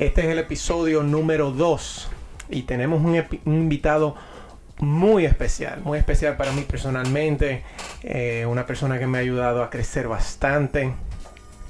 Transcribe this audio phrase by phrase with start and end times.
[0.00, 2.08] Este es el episodio número 2
[2.48, 4.16] y tenemos un, invitado
[4.78, 7.64] muy especial, muy especial para mí personalmente,
[8.02, 10.94] eh, una persona que me ha ayudado a crecer bastante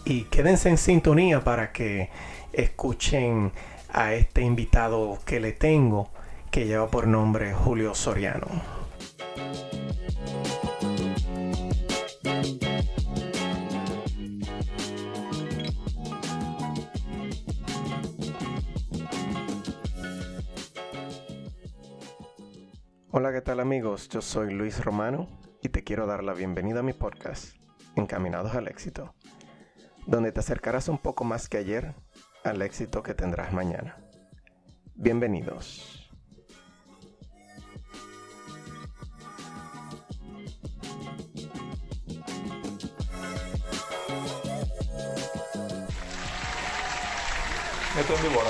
[0.04, 2.08] y quédense en sintonía para que
[2.52, 3.50] escuchen
[3.92, 6.08] a este invitado que le tengo
[6.52, 8.79] que lleva por nombre Julio Soriano.
[23.20, 24.08] Hola, ¿qué tal amigos?
[24.08, 25.28] Yo soy Luis Romano
[25.62, 27.54] y te quiero dar la bienvenida a mi podcast,
[27.94, 29.14] Encaminados al Éxito,
[30.06, 31.94] donde te acercarás un poco más que ayer
[32.44, 33.98] al éxito que tendrás mañana.
[34.94, 36.10] Bienvenidos.
[48.22, 48.40] Vivo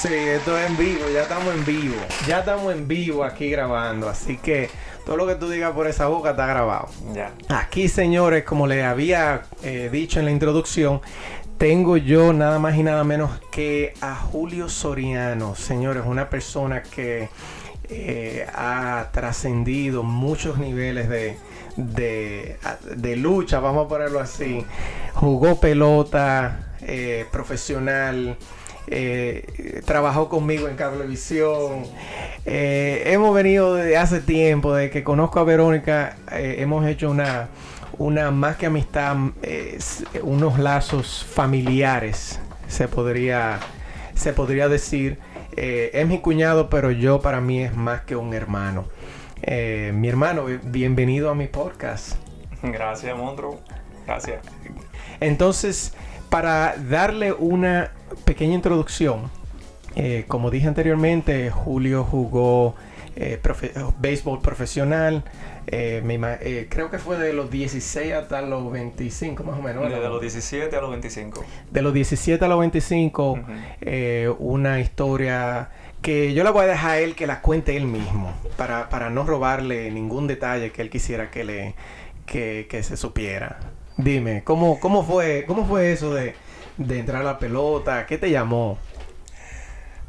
[0.00, 1.96] Sí, esto es en vivo, ya estamos en vivo.
[2.28, 4.70] Ya estamos en vivo aquí grabando, así que
[5.04, 6.88] todo lo que tú digas por esa boca está grabado.
[7.12, 7.32] Ya.
[7.48, 11.00] Aquí, señores, como les había eh, dicho en la introducción,
[11.56, 17.28] tengo yo nada más y nada menos que a Julio Soriano, señores, una persona que
[17.88, 21.38] eh, ha trascendido muchos niveles de,
[21.76, 24.64] de, lucha, vamos a ponerlo así.
[25.14, 28.36] Jugó pelota eh, profesional,
[28.90, 31.84] eh, trabajó conmigo en Cablevisión.
[32.46, 37.48] Eh, hemos venido desde hace tiempo, desde que conozco a Verónica, eh, hemos hecho una,
[37.98, 39.16] una más que amistad,
[40.22, 43.60] unos lazos familiares, se podría,
[44.14, 45.18] se podría decir.
[45.56, 48.86] es mi cuñado, pero yo para mí es más que un hermano.
[49.46, 52.16] mi hermano, bienvenido a mi podcast.
[52.62, 53.60] Gracias, Mondro.
[54.06, 54.40] Gracias.
[55.20, 55.92] Entonces,
[56.30, 57.92] para darle una
[58.28, 59.30] pequeña introducción,
[59.96, 62.74] eh, como dije anteriormente, Julio jugó
[63.16, 63.40] eh,
[63.98, 65.24] béisbol profesional.
[65.66, 69.90] Eh, creo que fue de los 16 hasta los 25, más o menos.
[69.90, 71.42] De, los 17 a los 25.
[71.70, 73.40] De los 17 a los 25,
[74.38, 75.70] una historia
[76.02, 79.08] que yo la voy a dejar a él que la cuente él mismo, para, para
[79.08, 81.74] no robarle ningún detalle que él quisiera que, le,
[82.26, 83.58] que, que se supiera.
[83.96, 86.34] Dime, ¿cómo, cómo, fue, cómo fue eso de,
[86.78, 88.06] entrar a la pelota?
[88.06, 88.78] ¿Qué te llamó?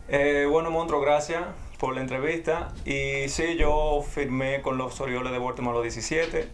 [0.08, 1.44] Eh, bueno, Montro, gracias
[1.78, 2.70] por la entrevista.
[2.86, 6.48] Y sí, yo firmé con los Orioles de Baltimore a los 17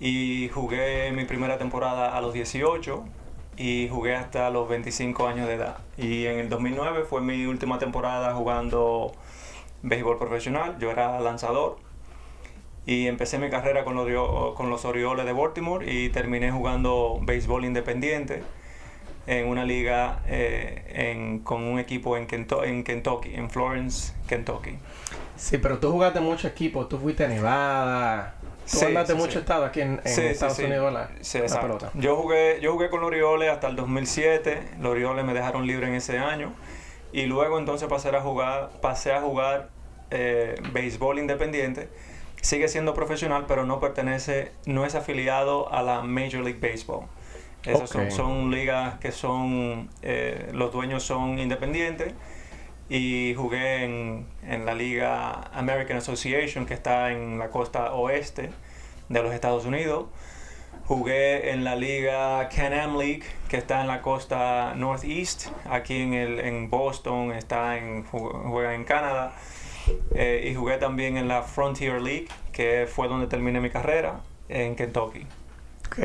[0.00, 3.04] y jugué mi primera temporada a los 18
[3.56, 5.78] y jugué hasta los 25 años de edad.
[5.96, 9.12] Y en el 2009 fue mi última temporada jugando
[9.82, 10.76] béisbol profesional.
[10.78, 11.78] Yo era lanzador
[12.84, 17.64] y empecé mi carrera con los, con los Orioles de Baltimore y terminé jugando béisbol
[17.64, 18.42] independiente
[19.26, 24.78] en una liga eh, con un equipo en, en Kentucky, en Florence, Kentucky.
[25.36, 28.34] Sí, pero tú jugaste mucho equipo, tú fuiste a Nevada.
[28.70, 31.10] Tú sí, mucho estado aquí en, Estados Unidos la,
[31.48, 31.90] la pelota.
[31.94, 34.60] Yo jugué, yo jugué con los Orioles hasta el 2007.
[34.80, 36.52] Los Orioles me dejaron libre en ese año.
[37.12, 39.68] Y luego entonces pasé a jugar, pasé a jugar
[40.10, 41.88] eh, béisbol independiente
[42.46, 47.06] sigue siendo profesional, pero no pertenece, no es afiliado a la Major League Baseball.
[47.66, 52.14] Esas son, ligas que son, eh, los dueños son independientes
[52.88, 58.50] y jugué en, en, la liga American Association que está en la costa oeste
[59.08, 60.06] de los Estados Unidos.
[60.86, 66.40] Jugué en la liga Can-Am League que está en la costa northeast, aquí en, el,
[66.40, 69.34] en Boston, está en, juega en Canadá.
[70.14, 74.74] Eh, y jugué también en la Frontier League, que fue donde terminé mi carrera, en
[74.74, 75.26] Kentucky.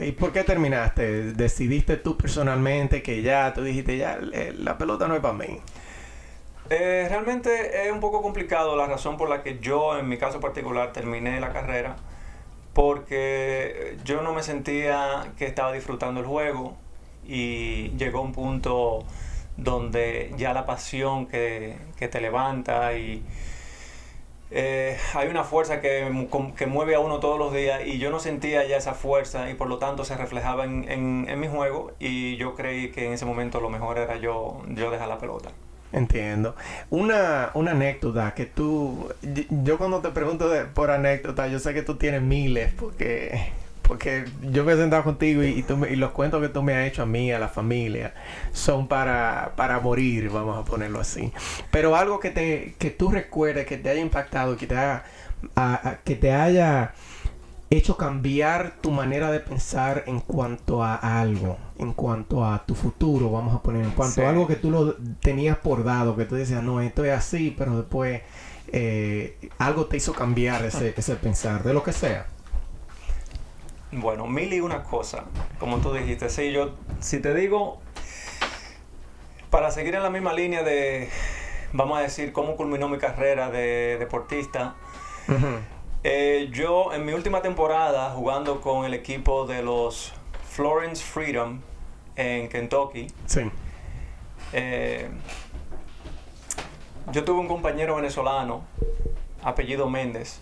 [0.02, 1.34] ¿Y por qué terminaste?
[1.34, 5.59] ¿Decidiste tú personalmente que ya, tú dijiste, ya, la pelota no es para mí?
[6.69, 10.40] Eh, realmente es un poco complicado la razón por la que yo, en mi caso
[10.40, 11.97] particular, terminé la carrera,
[12.74, 16.78] porque yo no me sentía que estaba disfrutando el juego
[17.28, 19.03] y llegó un punto
[19.58, 23.24] donde ya la pasión que, que te levanta y
[24.53, 26.12] eh, hay una fuerza que,
[26.57, 29.53] que, mueve a uno todos los días y yo no sentía ya esa fuerza y
[29.53, 33.25] por lo tanto se reflejaba en, en, mi juego y yo creí que en ese
[33.25, 35.51] momento lo mejor era yo, yo dejar la pelota.
[35.94, 36.56] Entiendo.
[36.89, 39.09] Una, una anécdota que tú,
[39.63, 43.53] yo cuando te pregunto por anécdota, yo sé que tú tienes miles porque
[43.91, 44.23] porque
[44.53, 47.03] yo me he sentado contigo y, tú y los cuentos que tú me has hecho
[47.03, 48.13] a mí, a la familia,
[48.53, 51.33] son para, para morir, vamos a ponerlo así.
[51.71, 55.03] Pero algo que, te, que tú recuerdes, que te haya impactado, que te, haya,
[56.05, 56.93] que te haya
[57.69, 63.29] hecho cambiar tu manera de pensar en cuanto a algo, en cuanto a tu futuro,
[63.29, 66.35] vamos a poner, en cuanto a algo que tú lo tenías por dado, que tú
[66.35, 68.21] decías, no, esto es así, pero después
[68.71, 72.27] eh, algo te hizo cambiar ese, ese pensar, de lo que sea?
[73.91, 75.25] Bueno, mil y una cosa,
[75.59, 76.29] como tú dijiste.
[76.29, 76.71] Sí, yo,
[77.01, 77.79] si te digo,
[79.49, 81.09] para seguir en la misma línea de,
[81.73, 84.75] vamos a decir, cómo culminó mi carrera de deportista,
[86.03, 90.13] eh, yo en mi última temporada jugando con el equipo de los
[90.49, 91.59] Florence Freedom
[92.15, 93.51] en Kentucky, sí.
[94.53, 95.09] Eh,
[97.11, 98.63] yo tuve un compañero venezolano,
[99.43, 100.39] apellido Méndez,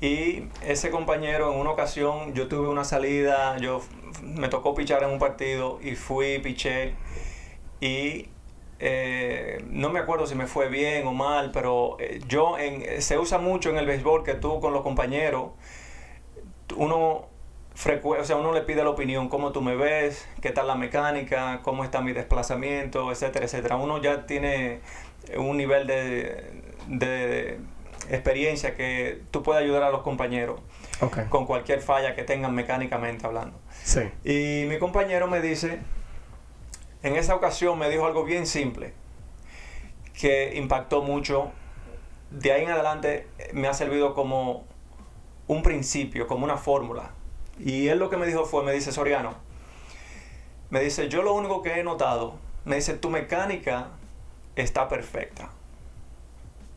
[0.00, 3.82] y ese compañero en una ocasión yo tuve una salida, yo
[4.22, 6.94] me tocó pichar en un partido y fui, piché.
[7.80, 8.28] Y
[8.78, 13.18] eh, no me acuerdo si me fue bien o mal, pero eh, yo en, se
[13.18, 15.50] usa mucho en el béisbol que tú con los compañeros,
[16.76, 17.28] uno
[18.02, 21.60] o sea, uno le pide la opinión, cómo tú me ves, qué tal la mecánica,
[21.62, 23.76] cómo está mi desplazamiento, etcétera, etcétera.
[23.76, 24.80] Uno ya tiene
[25.36, 27.60] un nivel de,
[28.10, 30.60] experiencia que tú puedes ayudar a los compañeros
[31.28, 33.58] con cualquier falla que tengan mecánicamente hablando.
[33.82, 34.10] Sí.
[34.24, 35.80] Y mi compañero me dice,
[37.02, 38.92] en esa ocasión me dijo algo bien simple,
[40.12, 41.50] que impactó mucho.
[42.30, 44.64] De ahí en adelante me ha servido como
[45.46, 47.10] un principio, como una fórmula.
[47.58, 49.34] Y él lo que me dijo fue, me dice, Soriano,
[50.70, 53.88] me dice, yo lo único que he notado, me dice, tu mecánica
[54.56, 55.50] está perfecta.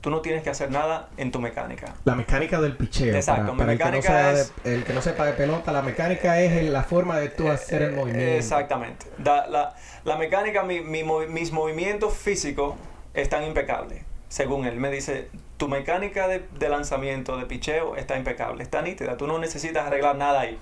[0.03, 1.95] Tú no tienes que hacer nada en tu mecánica.
[2.03, 3.15] La mecánica del picheo.
[3.15, 4.53] Exacto, mi mecánica el que, no es...
[4.65, 7.93] el que no sepa de pelota, la mecánica es la forma de tú hacer el
[7.93, 8.35] movimiento.
[8.35, 9.05] Exactamente.
[9.23, 9.73] la,
[10.03, 12.75] la, mecánica, mi, mis movimientos físicos
[13.13, 14.75] están impecables, según él.
[14.75, 19.15] Me dice, tu mecánica de, de lanzamiento, de picheo, está impecable, está nítida.
[19.15, 20.59] Tú no necesitas arreglar nada ahí.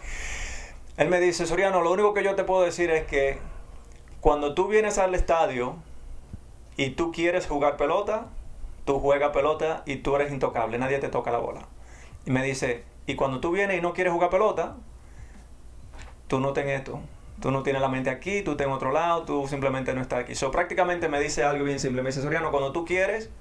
[0.97, 3.39] Él me dice, Soriano, lo único que yo te puedo decir es que
[4.19, 5.77] cuando tú vienes al estadio,
[6.77, 8.27] y tú quieres jugar pelota,
[8.85, 11.67] tú juegas pelota y tú eres intocable, nadie te toca la bola.
[12.25, 14.75] Y me dice, y cuando tú vienes y no quieres jugar pelota,
[16.27, 16.99] tú no tienes esto.
[17.41, 20.19] Tú no tienes la mente aquí, tú estás en otro lado, tú simplemente no estás
[20.19, 20.35] aquí.
[20.35, 22.03] So, prácticamente me dice algo bien simple.
[22.03, 23.31] Me dice, Soriano, cuando tú quieres,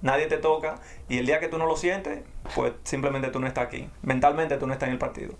[0.00, 0.76] nadie te toca.
[1.08, 2.20] Y el día que tú no lo sientes,
[2.54, 3.90] pues simplemente tú no estás aquí.
[4.00, 5.34] Mentalmente tú no estás en el partido.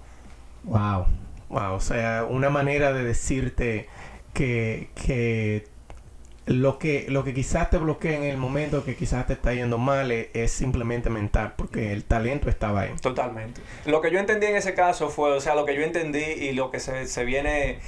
[0.65, 1.07] Wow.
[1.49, 1.73] Wow.
[1.73, 3.89] O sea, una manera de decirte
[4.35, 5.65] que, que
[6.47, 9.79] lo que, lo que quizás te bloquea en el momento que quizás te está yendo
[9.79, 12.91] mal es, simplemente mental, porque el talento estaba ahí.
[13.01, 13.61] Totalmente.
[13.87, 16.53] Lo que yo entendí en ese caso fue, o sea, lo que yo entendí y
[16.53, 17.79] lo que se, se viene,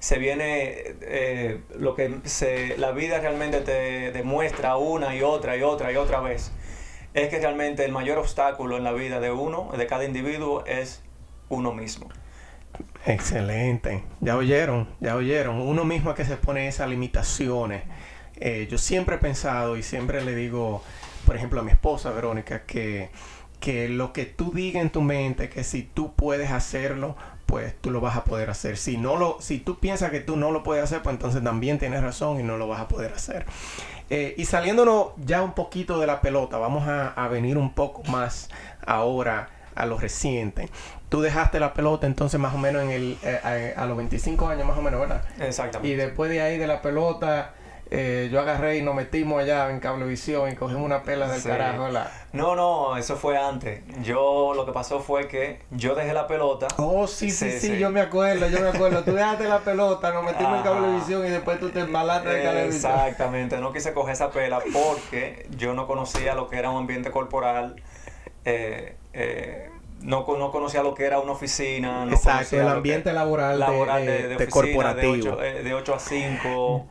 [0.00, 5.62] se viene, eh, lo que se, la vida realmente te demuestra una y otra y
[5.62, 6.52] otra y otra vez,
[7.14, 11.04] es que realmente el mayor obstáculo en la vida de uno, de cada individuo, es
[11.48, 12.08] uno mismo.
[13.04, 14.04] Excelente.
[14.20, 15.60] Ya oyeron, ya oyeron.
[15.60, 17.82] Uno mismo que se pone esas limitaciones.
[18.36, 20.82] Eh, yo siempre he pensado y siempre le digo,
[21.26, 23.10] por ejemplo, a mi esposa Verónica, que,
[23.60, 27.16] que lo que tú digas en tu mente, que si tú puedes hacerlo,
[27.46, 28.76] pues tú lo vas a poder hacer.
[28.76, 31.78] Si no lo, si tú piensas que tú no lo puedes hacer, pues entonces también
[31.78, 33.46] tienes razón y no lo vas a poder hacer.
[34.10, 38.04] Eh, y saliéndonos ya un poquito de la pelota, vamos a, a venir un poco
[38.04, 38.48] más
[38.86, 40.68] ahora a lo reciente
[41.12, 44.66] tú dejaste la pelota entonces más o menos en el, eh, a, los 25 años
[44.66, 45.22] más o menos, ¿verdad?
[45.38, 45.92] Exactamente.
[45.92, 47.52] Y después de ahí de la pelota,
[47.90, 51.82] eh, yo agarré y nos metimos allá en Cablevisión y cogimos una pela del carajo,
[51.82, 52.10] ¿verdad?
[52.32, 53.82] No, no, eso fue antes.
[54.02, 56.68] Yo, lo que pasó fue que yo dejé la pelota.
[56.78, 59.04] Oh, sí, sí, sí, yo me acuerdo, yo me acuerdo.
[59.04, 62.92] tú dejaste la pelota, nos metimos en Cablevisión y después tú te embalaste de Cablevisión.
[62.92, 67.10] Exactamente, no quise coger esa pela porque yo no conocía lo que era un ambiente
[67.10, 67.76] corporal.
[68.46, 72.04] Eh, eh, no, no conocía lo que era una oficina.
[72.04, 73.58] No Exacto, el ambiente laboral,
[74.04, 75.36] de, corporativo.
[75.36, 76.86] De 8, a 5.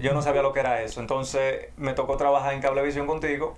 [0.00, 1.00] Yo no sabía lo que era eso.
[1.00, 3.56] Entonces me tocó trabajar en Cablevisión contigo.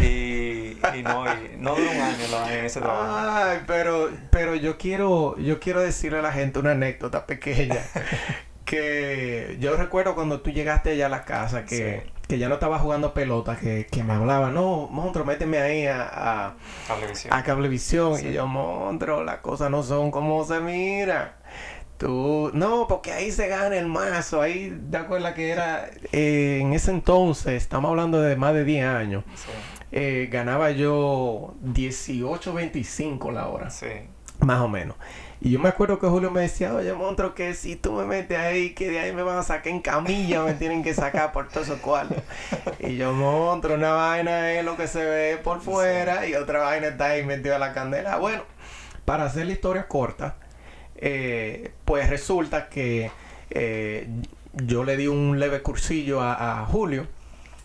[0.00, 1.24] Y, no,
[1.58, 3.14] no duró un año en ese trabajo.
[3.16, 7.78] Ay, pero, pero yo quiero, yo quiero decirle a la gente una anécdota pequeña.
[8.64, 12.78] que yo recuerdo cuando tú llegaste allá a la casa que que ya no estaba
[12.78, 16.54] jugando pelota, que, que me hablaba, no, Montro, méteme ahí a, a
[16.88, 17.32] Cablevisión.
[17.34, 18.26] A Cablevisión.
[18.26, 21.36] Y yo, Montro, las cosas no son como se mira.
[21.98, 24.40] Tú, no, porque ahí se gana el mazo.
[24.40, 27.62] Ahí, ¿te acuerdas que era eh, en ese entonces?
[27.62, 29.24] Estamos hablando de más de 10 años.
[29.92, 33.70] Eh, ganaba yo 18.25 la hora.
[33.70, 33.86] Sí.
[34.40, 34.96] Más o menos.
[35.44, 38.38] Y yo me acuerdo que Julio me decía, oye, Montro, que si tú me metes
[38.38, 41.48] ahí, que de ahí me van a sacar en camilla, me tienen que sacar por
[41.48, 42.22] todos esos cuartos.
[42.80, 46.86] y yo, Montro, una vaina es lo que se ve por fuera y otra vaina
[46.86, 48.16] está ahí metida a la candela.
[48.16, 48.42] Bueno,
[49.04, 50.36] para hacer la historia corta,
[50.96, 53.10] eh, pues resulta que
[53.50, 54.08] eh,
[54.54, 57.06] yo le di un leve cursillo a, Julio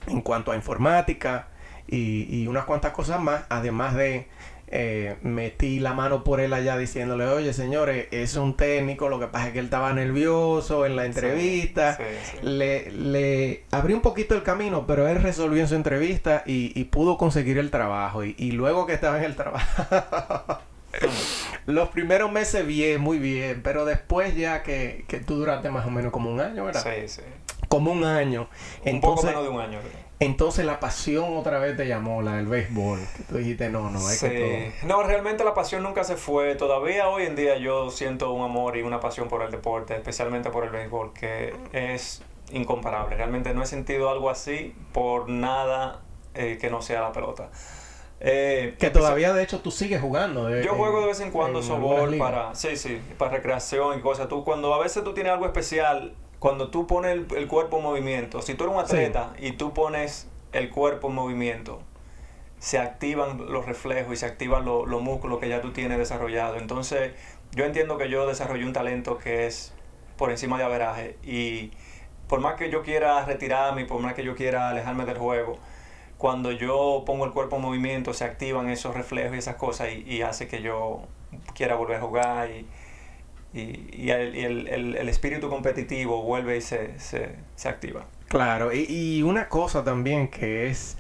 [0.08, 1.48] en cuanto a informática
[1.88, 4.28] y, y unas cuantas cosas más, además de
[4.72, 9.26] eh, metí la mano por él allá diciéndole, oye señores, es un técnico, lo que
[9.26, 11.98] pasa es que él estaba nervioso en la entrevista.
[12.44, 17.18] Le, le, abrí un poquito el camino, pero él resolvió en su entrevista y, pudo
[17.18, 18.24] conseguir el trabajo.
[18.24, 20.60] Y, luego que estaba en el trabajo,
[21.66, 25.90] los primeros meses bien, muy bien, pero después ya que, que tú duraste más o
[25.90, 26.84] menos como un año, ¿verdad?
[26.84, 27.22] Sí, sí.
[27.70, 28.50] Como un año.
[28.86, 29.80] Un poco menos de un año.
[30.22, 33.00] Entonces la pasión otra vez te llamó, la del béisbol.
[33.16, 36.56] Que tú dijiste, no, no, hay que No, realmente la pasión nunca se fue.
[36.56, 40.50] Todavía hoy en día yo siento un amor y una pasión por el deporte, especialmente
[40.50, 42.22] por el béisbol, que es
[42.52, 43.16] incomparable.
[43.16, 46.02] Realmente no he sentido algo así por nada
[46.34, 47.50] eh, que no sea la pelota.
[48.20, 50.50] Eh, que todavía de hecho tú sigues jugando.
[50.60, 54.28] yo juego de vez en cuando softball para, sí, sí, para recreación y cosas.
[54.28, 58.42] Tú cuando a veces tú tienes algo especial cuando tú pones el, cuerpo en movimiento,
[58.42, 61.82] si tú eres un atleta y tú pones el cuerpo en movimiento,
[62.60, 66.56] se activan los reflejos y se activan los músculos que ya tú tienes desarrollado.
[66.56, 67.14] Entonces,
[67.52, 69.74] yo entiendo que yo desarrollé un talento que es
[70.18, 71.72] por encima de averaje y
[72.28, 75.58] por más que yo quiera retirarme por más que yo quiera alejarme del juego,
[76.18, 80.04] cuando yo pongo el cuerpo en movimiento se activan esos reflejos y esas cosas y,
[80.04, 81.02] y hace que yo
[81.54, 82.68] quiera volver a jugar y,
[83.54, 88.06] y, el, espíritu competitivo vuelve y se, activa.
[88.28, 90.98] Claro, y, una cosa también que es,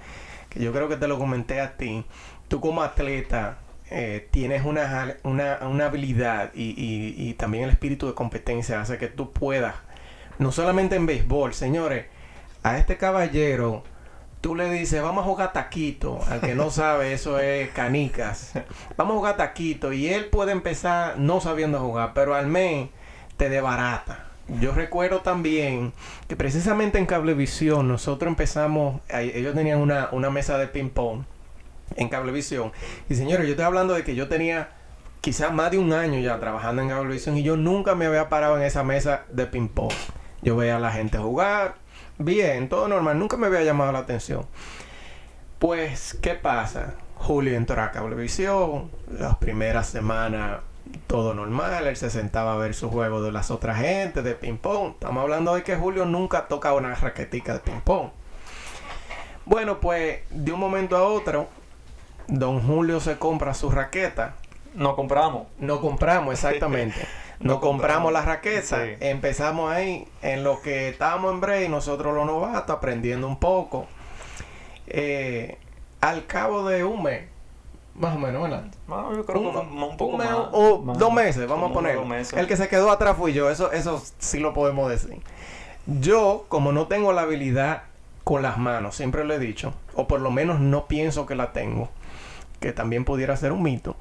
[0.50, 2.06] que yo creo que te lo comenté a ti,
[2.48, 3.60] tú como atleta
[3.92, 9.32] eh, tienes una, una, habilidad y, y, también el espíritu de competencia hace que tú
[9.32, 9.76] puedas,
[10.40, 12.06] no solamente en béisbol, señores,
[12.64, 13.84] a este caballero
[14.42, 16.20] tú le dices, vamos a jugar taquito.
[16.30, 18.54] Al que no sabe, eso es canicas.
[18.98, 19.94] Vamos a jugar taquito.
[19.94, 22.90] Y él puede empezar no sabiendo jugar, pero al mes
[23.38, 24.26] te debarata.
[24.60, 25.94] Yo recuerdo también
[26.28, 31.24] que precisamente en Cablevisión nosotros empezamos, ellos tenían una, una mesa de ping-pong
[31.96, 32.72] en Cablevisión.
[33.10, 34.70] Y señores, yo estoy hablando de que yo tenía
[35.22, 38.58] quizás más de un año ya trabajando en Cablevisión y yo nunca me había parado
[38.58, 39.94] en esa mesa de ping-pong.
[40.42, 41.76] Yo veía a la gente jugar,
[42.20, 44.46] bien, todo normal, nunca me había llamado la atención.
[45.58, 46.94] Pues, ¿qué pasa?
[47.16, 50.60] Julio entró a Cablevisión, las primeras semanas
[51.08, 54.94] todo normal, él se sentaba a ver su juego de las otras gente de ping-pong.
[54.94, 58.10] Estamos hablando de que Julio nunca toca una raquetica de ping-pong.
[59.46, 61.48] Bueno, pues de un momento a otro,
[62.28, 64.36] don Julio se compra su raqueta.
[64.76, 65.48] No compramos.
[65.58, 67.00] No compramos, exactamente.
[67.40, 72.76] Nos compramos la raqueta, empezamos ahí en lo que estábamos en break, nosotros los novatos
[72.76, 73.88] aprendiendo un poco.
[74.88, 75.58] Eh,
[76.02, 77.24] al cabo de un mes,
[77.96, 78.66] más o menos, ¿verdad?
[78.88, 81.98] yo creo un, un poco mes, o dos meses, vamos a poner.
[82.36, 85.22] El que se quedó atrás fui yo, eso, eso sí lo podemos decir.
[85.86, 87.84] Yo, como no tengo la habilidad
[88.26, 91.54] con las manos, siempre lo he dicho, o por lo menos no pienso que la
[91.54, 91.90] tengo,
[92.60, 93.96] que también pudiera ser un mito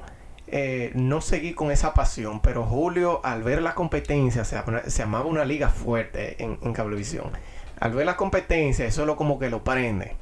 [0.50, 5.26] eh, no seguí con esa pasión, pero Julio, al ver la competencia, se, se llamaba
[5.26, 7.31] una liga fuerte en, Cablevisión.
[7.78, 10.17] Al ver la competencia, eso lo como que lo prende.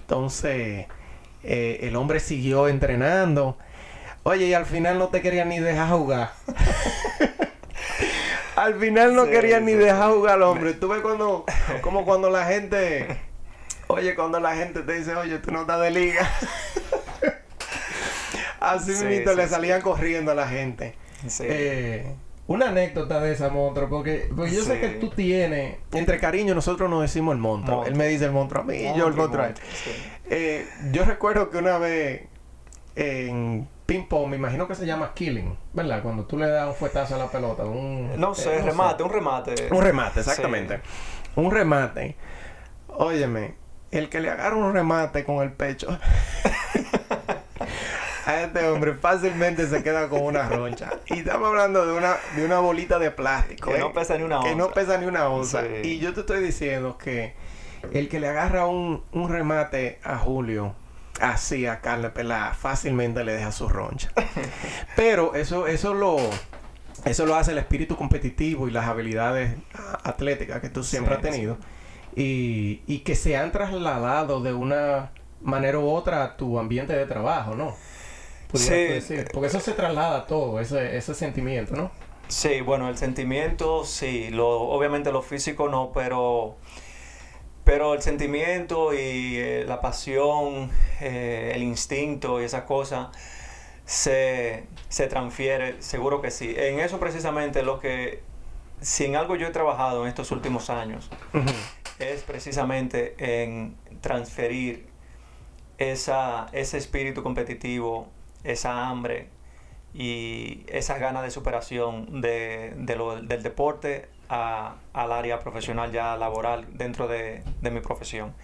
[0.00, 0.86] Entonces,
[1.44, 3.56] eh, el hombre siguió entrenando.
[4.24, 6.32] Oye, y al final no te quería ni dejar jugar.
[8.56, 10.74] al final no quería ni dejar jugar al hombre.
[10.74, 11.44] Tú ves cuando,
[11.82, 13.16] como cuando la gente,
[13.86, 16.28] oye, cuando la gente te dice, oye, tú no estás de liga.
[18.60, 20.94] Así mismo le salían corriendo a la gente.
[21.40, 22.14] Eh,
[22.46, 27.02] una anécdota de esa monstruo, porque, yo sé que tú tienes, entre cariño nosotros nos
[27.02, 27.84] decimos el monstruo.
[27.84, 29.54] Él me dice el monstruo a mí y yo el monstruo a él.
[30.30, 32.22] Eh, yo recuerdo que una vez
[32.96, 36.02] en ping pong, me imagino que se llama killing, ¿verdad?
[36.02, 37.64] Cuando tú le das un fuetazo a la pelota.
[37.64, 39.68] Un, no sé, remate, un remate.
[39.70, 40.80] Un remate, exactamente.
[41.36, 42.16] Un remate.
[42.88, 43.54] Óyeme,
[43.90, 45.88] el que le agarra un remate con el pecho.
[48.28, 50.90] a este hombre fácilmente se queda con una roncha.
[51.06, 53.72] Y estamos hablando de una, de una bolita de plástico.
[53.72, 53.92] Que no ¿eh?
[53.94, 54.50] pesa ni una onza.
[54.50, 55.62] Que no pesa ni una onza.
[55.82, 57.32] Y yo te estoy diciendo que
[57.90, 60.74] el que le agarra un, remate a Julio,
[61.22, 64.10] así a carne pelada, fácilmente le deja su roncha.
[64.96, 66.18] Pero eso, eso lo...
[67.06, 69.54] Eso lo hace el espíritu competitivo y las habilidades
[70.02, 71.56] atléticas que tú siempre has tenido.
[72.14, 77.06] Y, y que se han trasladado de una manera u otra a tu ambiente de
[77.06, 77.74] trabajo, ¿no?
[78.54, 79.00] Sí.
[79.32, 81.90] Porque eso se traslada todo, ese, ese sentimiento, ¿no?
[82.28, 84.28] Sí, bueno, el sentimiento, sí.
[84.30, 86.56] Lo, obviamente lo físico no, pero,
[87.64, 93.08] pero el sentimiento y eh, la pasión, eh, el instinto y esas cosas
[93.84, 96.54] se, se transfiere, seguro que sí.
[96.56, 98.22] En eso precisamente lo que,
[98.80, 101.10] si en algo yo he trabajado en estos últimos años,
[101.98, 104.86] es precisamente en transferir
[105.78, 108.08] esa, ese espíritu competitivo,
[108.52, 109.28] esa hambre
[109.94, 117.42] y esas ganas de superación de, del deporte al área profesional ya laboral dentro de,
[117.62, 118.34] mi profesión.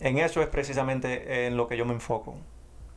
[0.00, 2.36] En eso es precisamente en lo que yo me enfoco.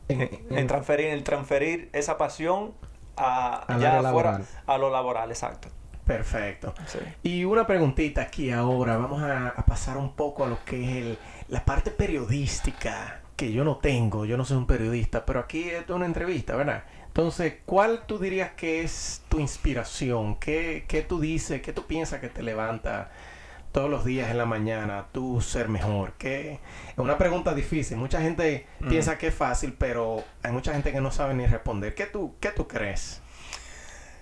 [0.08, 2.72] En, transferir, transferir esa pasión
[3.16, 5.68] a, ya afuera, a lo laboral, exacto.
[6.10, 6.74] Perfecto.
[7.22, 8.96] Y una preguntita aquí ahora.
[8.96, 13.78] Vamos a, pasar un poco a lo que es la parte periodística, que yo no
[13.78, 14.26] tengo.
[14.26, 16.84] Yo no soy un periodista, pero aquí es una entrevista, ¿verdad?
[17.06, 20.36] Entonces, ¿cuál tú dirías que es tu inspiración?
[20.36, 23.10] ¿Qué, qué tú dices, qué tú piensas que te levanta
[23.72, 26.12] todos los días en la mañana tú ser mejor?
[26.18, 26.60] ¿Qué?
[26.90, 27.96] Es una pregunta difícil.
[27.96, 28.88] Mucha gente mm.
[28.88, 31.94] piensa que es fácil, pero hay mucha gente que no sabe ni responder.
[31.94, 33.22] ¿Qué tú, qué tú crees?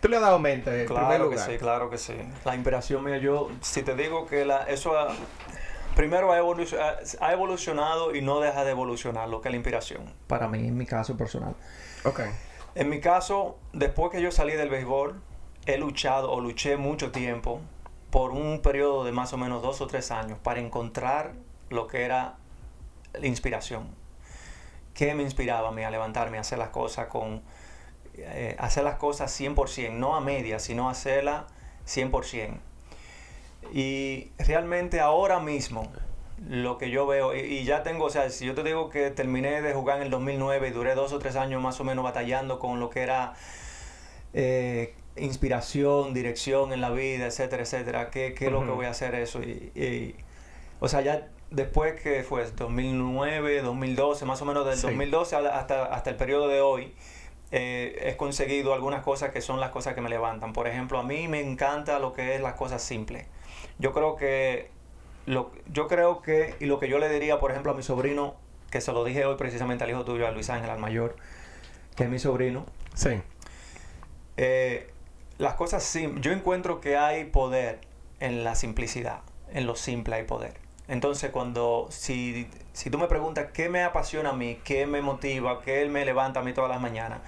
[0.01, 0.85] Tú le has dado mente.
[0.85, 2.15] claro que sí, claro que sí.
[2.45, 4.93] La inspiración mía, yo, si te digo que la, eso
[5.99, 10.15] primero ha, evolucionado y no deja de evolucionar lo que es la inspiración.
[10.29, 11.57] Para mí, en mi caso personal.
[12.05, 12.21] Ok.
[12.77, 15.21] En mi caso, después que yo salí del béisbol,
[15.67, 17.61] he luchado o luché mucho tiempo
[18.11, 21.33] por un periodo de más o menos dos o tres años para encontrar
[21.69, 22.37] lo que era
[23.15, 23.89] la inspiración.
[24.95, 27.43] ¿Qué me inspiraba a mí a levantarme, a hacer las cosas con...
[28.15, 31.47] Eh, hacer las cosas 100%, no a media, sino hacerlas
[31.89, 32.61] 100%.
[33.73, 35.91] Y realmente ahora mismo,
[36.49, 39.61] lo que yo veo, y, ya tengo, o sea, si yo te digo que terminé
[39.63, 42.59] de jugar en el 2009 y duré dos o tres años más o menos batallando
[42.59, 43.35] con lo que era
[44.33, 48.91] eh, inspiración, dirección en la vida, etcétera, etcétera, ¿qué, qué es lo que voy a
[48.91, 49.43] hacer eso?
[49.43, 50.15] Y,
[50.81, 56.11] o sea, ya después que fue 2009, 2012, más o menos del 2012 hasta, hasta
[56.11, 56.95] el periodo de hoy,
[57.51, 60.53] eh, he conseguido algunas cosas que son las cosas que me levantan.
[60.53, 63.27] Por ejemplo, a mí me encanta lo que es las cosas simples.
[63.79, 64.71] Yo creo que
[65.73, 68.35] yo creo que, y lo que yo le diría, por ejemplo, a mi sobrino,
[68.71, 71.17] que se lo dije hoy precisamente al hijo tuyo, a Luis Ángel, al mayor,
[71.97, 72.65] que es mi sobrino.
[72.95, 73.21] Sí.
[74.37, 74.91] Eh,
[75.39, 77.81] las cosas simples, yo encuentro que hay poder
[78.21, 79.21] en la simplicidad,
[79.53, 80.55] en lo simple hay poder.
[80.89, 85.61] Entonces, cuando, si, si tú me preguntas qué me apasiona a mí, qué me motiva,
[85.61, 87.21] qué me levanta a mí todas las mañanas,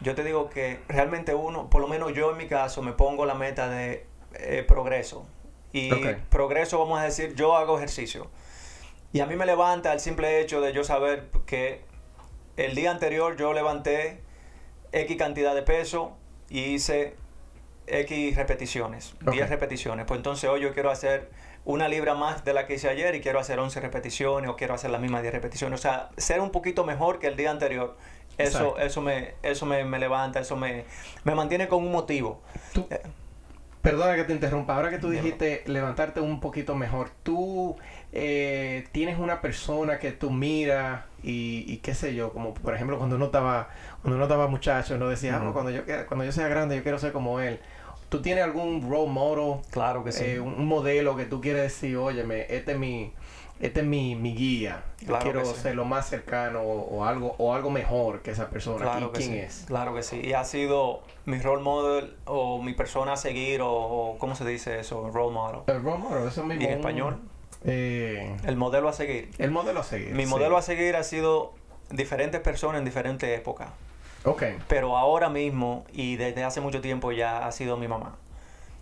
[0.00, 3.26] yo te digo que realmente uno, por lo menos yo en mi caso, me pongo
[3.26, 5.26] la meta de eh, progreso.
[5.72, 5.90] Y
[6.28, 8.30] progreso, vamos a decir, yo hago ejercicio.
[9.12, 11.82] Y a mí me levanta el simple hecho de yo saber que
[12.56, 14.20] el día anterior yo levanté
[14.92, 16.16] X cantidad de peso
[16.48, 17.14] y hice
[17.86, 20.06] X repeticiones, 10 repeticiones.
[20.06, 21.30] Pues entonces hoy yo quiero hacer
[21.64, 24.74] una libra más de la que hice ayer y quiero hacer 11 repeticiones o quiero
[24.74, 25.80] hacer las mismas 10 repeticiones.
[25.80, 27.96] O sea, ser un poquito mejor que el día anterior.
[28.38, 30.84] Eso, eso, me, eso me, levanta, eso me,
[31.24, 32.40] me mantiene con un motivo.
[32.90, 33.02] Eh,
[33.82, 34.76] Perdona que te interrumpa.
[34.76, 37.76] Ahora que tú dijiste levantarte un poquito mejor, tú
[38.12, 43.16] eh, tienes una persona que tú miras y, qué sé yo, como por ejemplo cuando
[43.16, 46.76] uno estaba, cuando uno estaba muchacho, no decía, ah, cuando yo cuando yo sea grande
[46.76, 47.58] yo quiero ser como él.
[48.08, 49.62] ¿Tú tienes algún role model?
[49.70, 50.24] Claro que sí.
[50.26, 53.12] Eh, un, modelo que tú quieres decir, óyeme, este es mi,
[53.62, 54.82] este es mi, guía.
[55.22, 58.84] quiero ser lo más cercano o, algo o algo mejor que esa persona.
[58.84, 59.64] Claro ¿Quién es?
[59.68, 60.20] Claro que sí.
[60.20, 64.80] Y ha sido mi role model o mi persona a seguir o, ¿cómo se dice
[64.80, 65.10] eso?
[65.10, 65.60] Role model.
[65.68, 66.60] El role model, eso mismo.
[66.60, 67.20] ¿Y en español?
[67.64, 69.30] Eh, el modelo a seguir.
[69.38, 70.12] El modelo a seguir.
[70.12, 71.52] Mi modelo a seguir ha sido
[71.88, 73.68] diferentes personas en diferentes épocas.
[74.24, 74.42] Ok.
[74.66, 78.16] Pero ahora mismo y desde hace mucho tiempo ya ha sido mi mamá.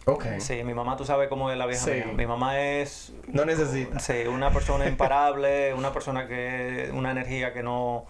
[0.06, 0.40] Okay.
[0.40, 3.12] Sí, mi mamá, tú sabes cómo es la vieja Mi mamá es...
[3.28, 3.98] No necesita.
[4.00, 6.90] Sí, una persona imparable, una persona que...
[6.92, 8.06] Una energía que no...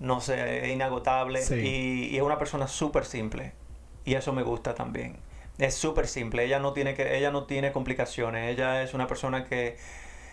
[0.00, 1.40] No sé, es inagotable.
[1.56, 3.52] Y, es una persona súper simple.
[4.04, 5.16] Y eso me gusta también.
[5.58, 6.44] Es súper simple.
[6.44, 8.50] Ella no, tiene que, ella no tiene complicaciones.
[8.50, 9.76] Ella es una persona que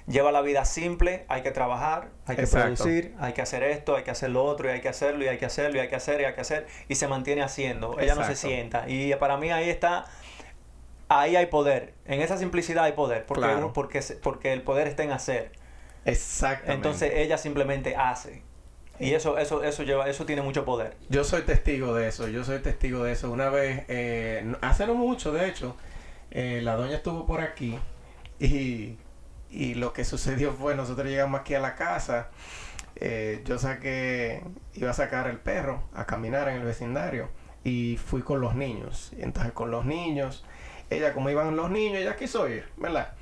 [0.08, 4.04] lleva la vida simple, hay que trabajar, hay que producir, hay que hacer esto, hay
[4.04, 5.96] que hacer lo otro, y hay que hacerlo, y hay que hacerlo, y hay que
[5.96, 8.00] hacer, y hay que hacer, y se mantiene haciendo.
[8.00, 8.88] Ella no se sienta.
[8.88, 10.06] Y para mí ahí está
[11.10, 11.94] ahí hay poder.
[12.06, 13.26] En esa simplicidad hay poder.
[13.26, 15.52] Porque, porque, porque el poder está en hacer.
[16.06, 16.74] Exactamente.
[16.74, 18.44] Entonces ella simplemente hace.
[19.00, 20.96] Y eso, eso, eso lleva, eso tiene mucho poder.
[21.10, 23.30] Yo soy testigo de eso, yo soy testigo de eso.
[23.30, 25.76] Una vez, eh, hace no mucho, de hecho,
[26.32, 27.78] eh, la doña estuvo por aquí
[28.40, 28.98] y,
[29.50, 32.30] y, lo que sucedió fue, nosotros llegamos aquí a la casa,
[32.96, 34.44] eh, yo saqué,
[34.76, 37.30] iba a sacar el perro a caminar en el vecindario
[37.66, 39.12] y fui con los niños.
[39.18, 40.46] Y entonces con los niños
[40.90, 43.14] ella, como iban los niños, ella quiso ir, ¿verdad?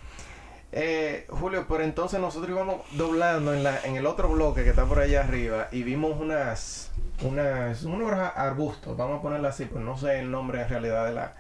[0.75, 4.85] Eh, Julio, por entonces nosotros íbamos doblando en, la, en el otro bloque que está
[4.85, 9.95] por allá arriba y vimos unas, una, unos arbustos, vamos a ponerlo así, pues no
[9.97, 11.35] sé el nombre en realidad de la,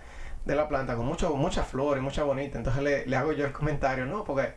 [0.45, 2.59] de la planta, con mucho, muchas flores, mucha bonita.
[2.59, 4.53] Entonces le, le, hago yo el comentario, no, porque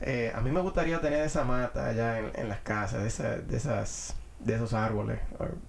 [0.00, 3.36] eh, a mí me gustaría tener esa mata allá en, en las casas, de, esa,
[3.36, 5.18] de, esas, de esos árboles,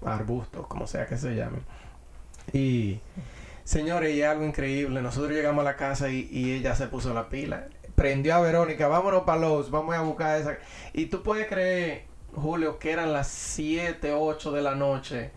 [0.05, 1.61] arbustos, como sea que se llamen.
[2.53, 3.01] Y
[3.65, 7.27] señores, y algo increíble, nosotros llegamos a la casa y, y ella se puso la
[7.27, 7.67] pila.
[7.95, 10.57] Prendió a Verónica, vámonos para los, vamos a buscar esa.
[10.93, 15.31] Y tú puedes creer, Julio, que eran las 7, 8 de la noche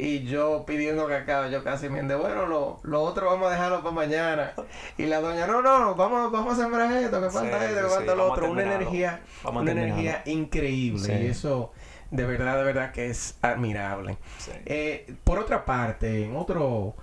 [0.00, 3.82] y yo pidiendo cacao, yo casi me ende, bueno, lo, lo otro vamos a dejarlo
[3.82, 4.54] para mañana.
[4.96, 8.14] Y la doña, no, no, vamos, vamos a sembrar esto, que falta esto, que falta
[8.14, 8.50] lo otro.
[8.50, 11.22] Una energía, una energía increíble.
[11.22, 11.72] Y eso,
[12.10, 14.16] de verdad, de verdad que es admirable.
[14.64, 16.94] Eh, por otra parte, en otro,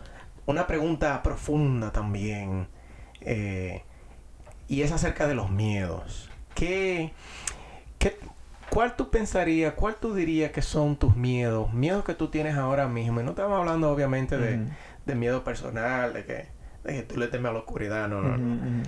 [0.47, 2.67] una pregunta profunda también.
[3.21, 3.83] Eh,
[4.67, 6.29] y es acerca de los miedos.
[6.55, 7.13] ¿Qué,
[7.99, 8.17] qué,
[8.69, 11.73] ¿Cuál tú pensarías, cuál tú dirías que son tus miedos?
[11.73, 13.21] Miedos que tú tienes ahora mismo.
[13.21, 17.60] Y no estamos hablando obviamente de, miedo personal, de que, tú le temes a la
[17.60, 18.83] oscuridad, no, no.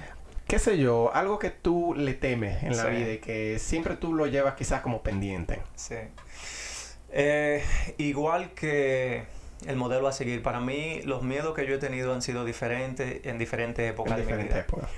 [0.48, 1.14] ¿Qué sé yo?
[1.14, 4.82] Algo que tú le temes en la vida y que siempre tú lo llevas quizás
[4.82, 5.62] como pendiente.
[5.76, 5.96] Sí.
[7.12, 7.64] Eh,
[7.98, 9.26] igual que
[9.68, 13.26] el modelo a seguir, para mí los miedos que yo he tenido han sido diferentes
[13.26, 14.60] en diferentes épocas de mi vida.
[14.60, 14.90] Épocas.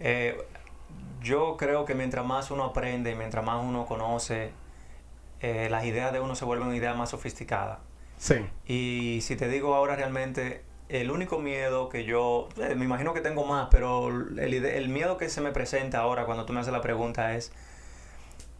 [0.00, 0.36] Eh,
[1.22, 4.50] yo creo que mientras más uno aprende y mientras más uno conoce,
[5.40, 7.78] eh, las ideas de uno se vuelven ideas más sofisticadas.
[8.18, 8.34] Sí.
[8.66, 13.20] Y si te digo ahora realmente, el único miedo que yo, eh, me imagino que
[13.20, 16.72] tengo más, pero el, el, miedo que se me presenta ahora cuando tú me haces
[16.72, 17.52] la pregunta es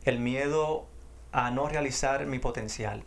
[0.05, 0.87] el miedo
[1.31, 3.05] a no realizar mi potencial.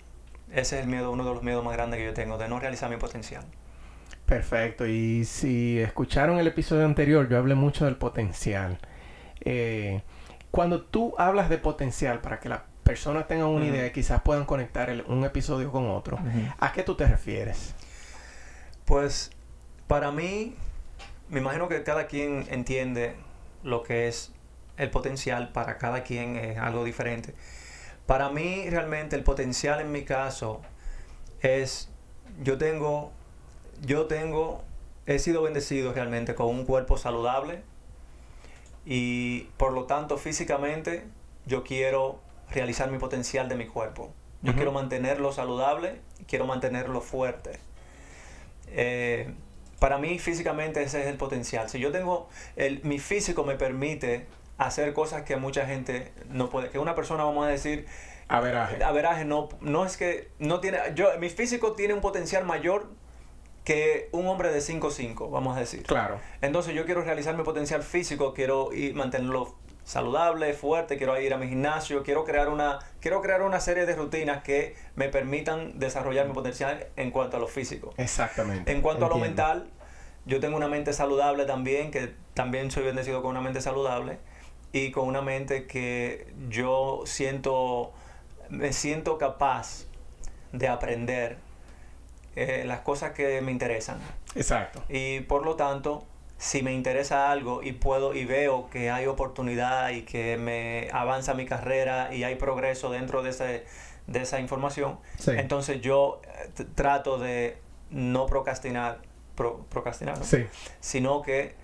[0.52, 2.60] Ese es el miedo, uno de los miedos más grandes que yo tengo, de no
[2.60, 3.44] realizar mi potencial.
[4.26, 4.88] Perfecto.
[4.88, 8.80] Y si escucharon el episodio anterior, yo hablé mucho del potencial.
[9.42, 10.02] Eh,
[10.52, 14.46] cuando tú hablas de potencial, para que las personas tengan una idea y quizás puedan
[14.46, 16.18] conectar un episodio con otro,
[16.60, 17.74] ¿a qué tú te refieres?
[18.86, 19.32] Pues
[19.88, 20.56] para mí,
[21.30, 23.16] me imagino que cada quien entiende
[23.64, 24.32] lo que es
[24.78, 27.34] el potencial, para cada quien es algo diferente.
[28.06, 30.62] Para mí realmente el potencial en mi caso
[31.42, 31.90] es,
[32.44, 33.12] yo tengo,
[33.82, 34.64] yo tengo,
[35.06, 37.62] he sido bendecido realmente con un cuerpo saludable,
[38.86, 41.06] y por lo tanto físicamente
[41.46, 42.20] yo quiero
[42.52, 44.14] realizar mi potencial de mi cuerpo.
[44.44, 47.58] Yo quiero mantenerlo saludable, quiero mantenerlo fuerte.
[48.68, 49.34] Eh,
[49.80, 51.68] para mí físicamente ese es el potencial.
[51.68, 56.70] Si yo tengo, el, mi físico me permite hacer cosas que mucha gente no puede,
[56.70, 57.86] que una persona vamos a decir...
[58.28, 58.84] Averaje.
[58.84, 62.90] Averaje no, no es que, no tiene, yo, mi físico tiene un potencial mayor
[63.64, 65.84] que un hombre de 5'5, vamos a decir.
[65.84, 66.20] Claro.
[66.42, 71.38] Entonces yo quiero realizar mi potencial físico, quiero ir, mantenerlo saludable, fuerte, quiero ir a
[71.38, 76.28] mi gimnasio, quiero crear una quiero crear una serie de rutinas que me permitan desarrollar
[76.28, 77.94] mi potencial en cuanto a lo físico.
[77.98, 78.72] Exactamente.
[78.72, 79.70] En cuanto a lo mental,
[80.26, 84.18] yo tengo una mente saludable también, que también soy bendecido con una mente saludable
[84.76, 87.94] y con una mente que yo siento
[88.50, 89.86] me siento capaz
[90.52, 91.38] de aprender
[92.36, 94.00] eh, las cosas que me interesan.
[94.36, 94.84] Exacto.
[94.90, 96.06] Y por lo tanto,
[96.38, 101.34] si me interesa algo y puedo y veo que hay oportunidad y que me avanza
[101.36, 103.64] mi carrera y hay progreso dentro de, ese,
[104.08, 107.58] de esa información, entonces yo eh, trato de
[107.92, 109.00] no procrastinar,
[109.36, 110.18] procrastinar,
[110.82, 111.56] sino que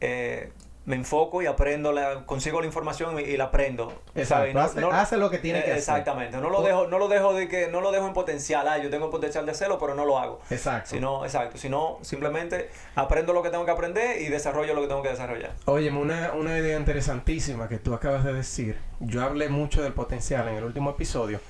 [0.00, 0.50] eh,
[0.86, 3.92] me enfoco y aprendo, la, consigo la información y, la aprendo.
[4.14, 4.58] Exacto.
[4.92, 5.78] hace, lo que tiene que hacer.
[5.78, 6.36] Exactamente.
[6.38, 8.68] No lo dejo, no lo dejo de que, no lo dejo en potencial.
[8.68, 10.40] Ah, yo tengo el potencial de hacerlo, pero no lo hago.
[10.50, 10.90] Exacto.
[10.90, 11.56] Sino, exacto.
[11.56, 15.52] Sino simplemente aprendo lo que tengo que aprender y desarrollo lo que tengo que desarrollar.
[15.64, 18.78] Oye, una, una idea interesantísima que tú acabas de decir.
[19.00, 21.40] Yo hablé mucho del potencial en el último episodio.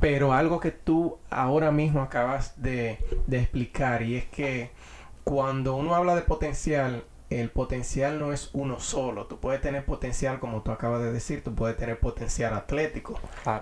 [0.00, 4.70] Pero algo que tú ahora mismo acabas de, de explicar y es que
[5.24, 9.26] cuando uno habla de potencial, el potencial no es uno solo.
[9.26, 13.20] Tú puedes tener potencial, como tú acabas de decir, tú puedes tener potencial atlético,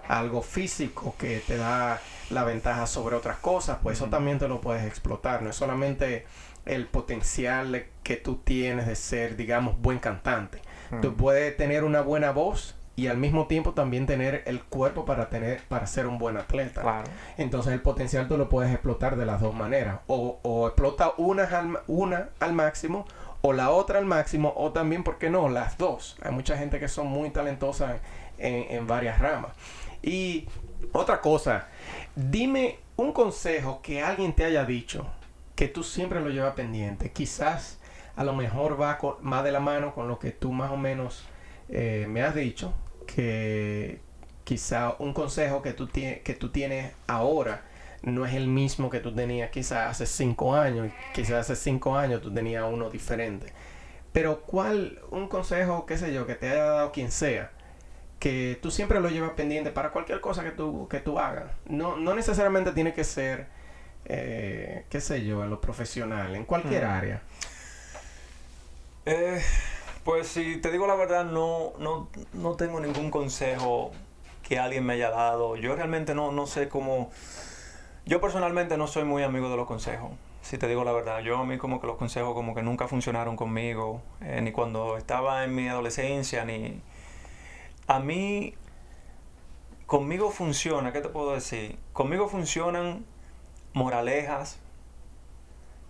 [0.08, 2.00] algo físico que te da
[2.30, 5.42] la ventaja sobre otras cosas, pues eso también te lo puedes explotar.
[5.42, 6.26] No es solamente
[6.64, 10.60] el potencial que tú tienes de ser, digamos, buen cantante.
[11.02, 15.28] Tú puedes tener una buena voz y al mismo tiempo también tener el cuerpo para
[15.28, 17.04] tener para ser un buen atleta.
[17.36, 20.00] Entonces el potencial tú lo puedes explotar de las dos maneras.
[20.06, 23.04] O, o explota una una al máximo
[23.46, 25.48] o la otra al máximo, o también, ¿por qué no?
[25.48, 26.16] Las dos.
[26.22, 28.00] Hay mucha gente que son muy talentosas
[28.38, 29.52] en, varias ramas.
[30.02, 30.48] Y
[30.92, 31.68] otra cosa,
[32.16, 35.06] dime un consejo que alguien te haya dicho
[35.54, 37.12] que tú siempre lo llevas pendiente.
[37.12, 37.78] Quizás
[38.16, 41.24] a lo mejor va más de la mano con lo que tú más o menos
[41.68, 42.74] eh, me has dicho.
[43.06, 44.00] Que
[44.42, 47.62] quizá un consejo que tú, que tú tienes ahora
[48.06, 50.90] no es el mismo que tú tenías quizás hace cinco años.
[51.12, 53.52] Quizás hace cinco años tú tenías uno diferente.
[54.12, 57.50] Pero ¿cuál, un consejo, qué sé yo, que te haya dado quien sea,
[58.18, 61.50] que tú siempre lo llevas pendiente para cualquier cosa que tú, que tú hagas?
[61.68, 63.48] No, no necesariamente tiene que ser,
[64.06, 66.90] eh, qué sé yo, en lo profesional, en cualquier Mm.
[66.90, 67.22] área.
[69.04, 69.42] Eh,
[70.04, 73.92] pues si te digo la verdad, no, no, no tengo ningún consejo
[74.48, 75.56] que alguien me haya dado.
[75.56, 77.10] Yo realmente no, no sé cómo...
[78.08, 81.22] Yo personalmente no soy muy amigo de los consejos, si te digo la verdad.
[81.22, 84.96] Yo a mí como que los consejos como que nunca funcionaron conmigo, eh, ni cuando
[84.96, 86.80] estaba en mi adolescencia, ni...
[87.88, 88.54] A mí,
[89.86, 91.80] conmigo funciona, ¿qué te puedo decir?
[91.92, 93.04] Conmigo funcionan
[93.72, 94.60] moralejas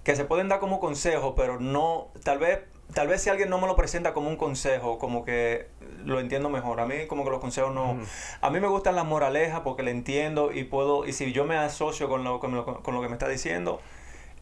[0.02, 2.60] que se pueden dar como consejo, pero no, tal vez,
[2.94, 5.68] tal vez si alguien no me lo presenta como un consejo, como que
[6.04, 6.80] lo entiendo mejor.
[6.80, 7.98] A mí como que los consejos no,
[8.40, 11.56] a mí me gustan las moralejas porque le entiendo y puedo, y si yo me
[11.56, 13.80] asocio con lo, con lo, con lo que me está diciendo,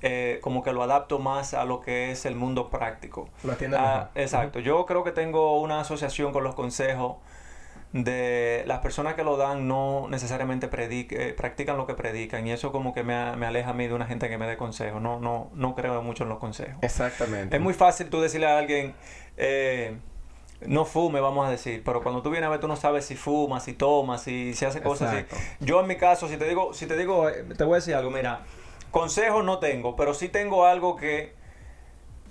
[0.02, 3.28] eh, como que lo adapto más a lo que es el mundo práctico.
[3.42, 4.61] Lo Ah, exacto.
[4.61, 7.16] Yo creo que tengo una asociación con los consejos
[7.94, 12.50] de las personas que lo dan no necesariamente predic- eh, practican lo que predican y
[12.50, 15.00] eso como que me, me aleja a mí de una gente que me dé consejos.
[15.00, 16.74] No, no, no creo mucho en los consejos.
[16.83, 17.54] Exactamente.
[17.54, 18.94] Es muy fácil tú decirle a alguien,
[19.37, 19.96] eh,
[20.66, 23.14] no fume, vamos a decir, pero cuando tú vienes a ver, tú no sabes si
[23.14, 25.26] fuma, si toma, si, si hace cosas así.
[25.61, 27.94] Yo en mi caso, si te digo, si te digo, eh, te voy a decir
[27.94, 28.40] algo, mira,
[28.90, 31.33] consejos no tengo, pero sí tengo algo que,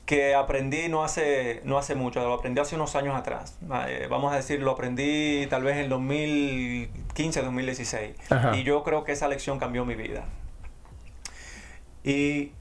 [0.06, 3.58] que aprendí no hace, no hace mucho, lo aprendí hace unos años atrás.
[3.88, 8.16] Eh, vamos a decir, lo aprendí tal vez en 2015, 2016.
[8.30, 8.56] Ajá.
[8.58, 10.26] Y yo creo que esa lección cambió mi vida.
[12.04, 12.52] Y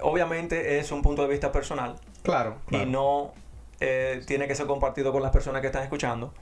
[0.00, 2.84] obviamente es un punto de vista personal Claro, claro.
[2.84, 3.32] y no
[3.80, 6.34] eh, tiene que ser compartido con las personas que están escuchando.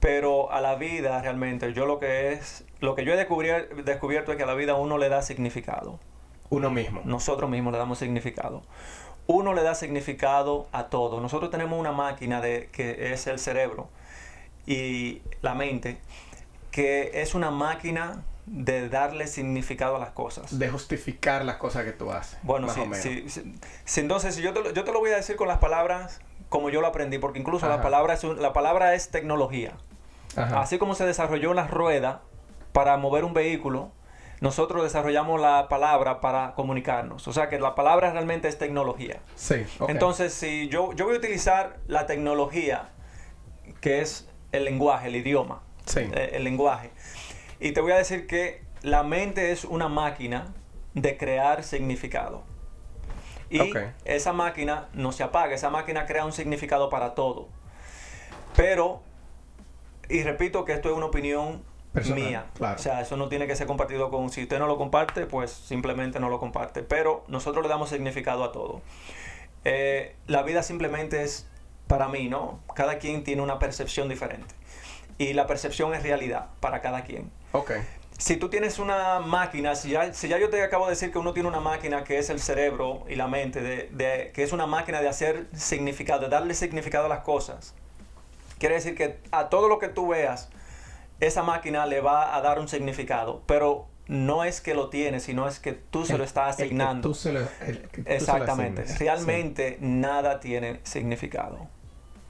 [0.00, 4.30] Pero a la vida realmente, yo lo que es, lo que yo he descubrier- descubierto
[4.30, 5.98] es que a la vida uno le da significado.
[6.50, 7.02] Uno mismo.
[7.04, 8.62] Nosotros mismos le damos significado.
[9.26, 11.20] Uno le da significado a todo.
[11.20, 13.88] Nosotros tenemos una máquina de, que es el cerebro
[14.66, 15.98] y la mente,
[16.70, 20.58] que es una máquina de darle significado a las cosas.
[20.58, 22.38] De justificar las cosas que tú haces.
[22.42, 22.80] Bueno, sí,
[23.28, 24.00] sí, sí.
[24.00, 26.70] Entonces si yo te, lo, yo te lo voy a decir con las palabras como
[26.70, 29.74] yo lo aprendí, porque incluso la palabra, es un- la palabra es tecnología.
[30.34, 30.60] Ajá.
[30.62, 32.22] Así como se desarrolló la rueda
[32.72, 33.90] para mover un vehículo,
[34.40, 37.26] nosotros desarrollamos la palabra para comunicarnos.
[37.28, 39.20] O sea que la palabra realmente es tecnología.
[39.34, 39.90] Sí, ok.
[39.90, 42.90] Entonces, si yo, yo voy a utilizar la tecnología,
[43.80, 46.00] que es el lenguaje, el idioma, Sí.
[46.12, 46.90] eh, el lenguaje,
[47.60, 50.54] y te voy a decir que la mente es una máquina
[50.94, 52.44] de crear significado.
[53.50, 53.72] Y
[54.04, 57.48] esa máquina no se apaga, esa máquina crea un significado para todo.
[58.54, 59.00] Pero,
[60.08, 62.46] y repito que esto es una opinión Personal, mía.
[62.54, 62.76] claro.
[62.76, 65.50] O sea, eso no tiene que ser compartido con, si usted no lo comparte, pues
[65.50, 66.82] simplemente no lo comparte.
[66.82, 68.82] Pero nosotros le damos significado a todo.
[69.64, 71.46] Eh, la vida simplemente es
[71.86, 72.60] para mí, ¿no?
[72.74, 74.54] Cada quien tiene una percepción diferente.
[75.16, 77.30] Y la percepción es realidad para cada quien.
[77.52, 77.72] Ok.
[78.18, 81.18] Si tú tienes una máquina, si ya, si ya yo te acabo de decir que
[81.18, 84.52] uno tiene una máquina que es el cerebro y la mente, de, de- que es
[84.52, 87.74] una máquina de hacer significado, de darle significado a las cosas,
[88.58, 90.50] quiere decir que a todo lo que tú veas,
[91.20, 95.46] esa máquina le va a dar un significado, pero no es que lo tiene, sino
[95.46, 97.08] es que tú se lo estás el que asignando.
[97.08, 98.84] tú se lo- el que tú se lo Exactamente.
[98.98, 101.66] Realmente nada tiene significado.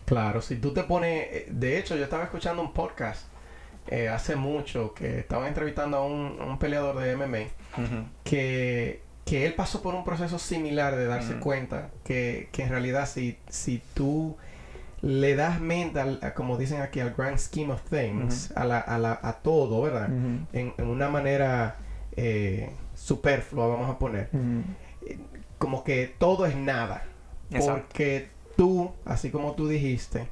[0.07, 1.27] Claro, si tú te pones...
[1.31, 3.27] eh, De hecho, yo estaba escuchando un podcast
[3.89, 7.47] eh, hace mucho que estaba entrevistando a un, un peleador de MMA
[8.25, 13.07] que, que él pasó por un proceso similar de darse cuenta que, que en realidad
[13.09, 14.37] si, si tú
[15.03, 18.79] le das mente, al- a- como dicen aquí, al grand scheme of things, a, la,
[18.81, 20.09] a, la- a todo, ¿verdad?
[20.53, 21.77] En, en una manera
[22.17, 24.29] eh, superflua, vamos a poner.
[25.07, 25.19] Eh,
[25.59, 27.05] Como que todo es nada.
[27.51, 27.83] Exacto.
[27.87, 30.27] Porque tú, así como tú dijiste,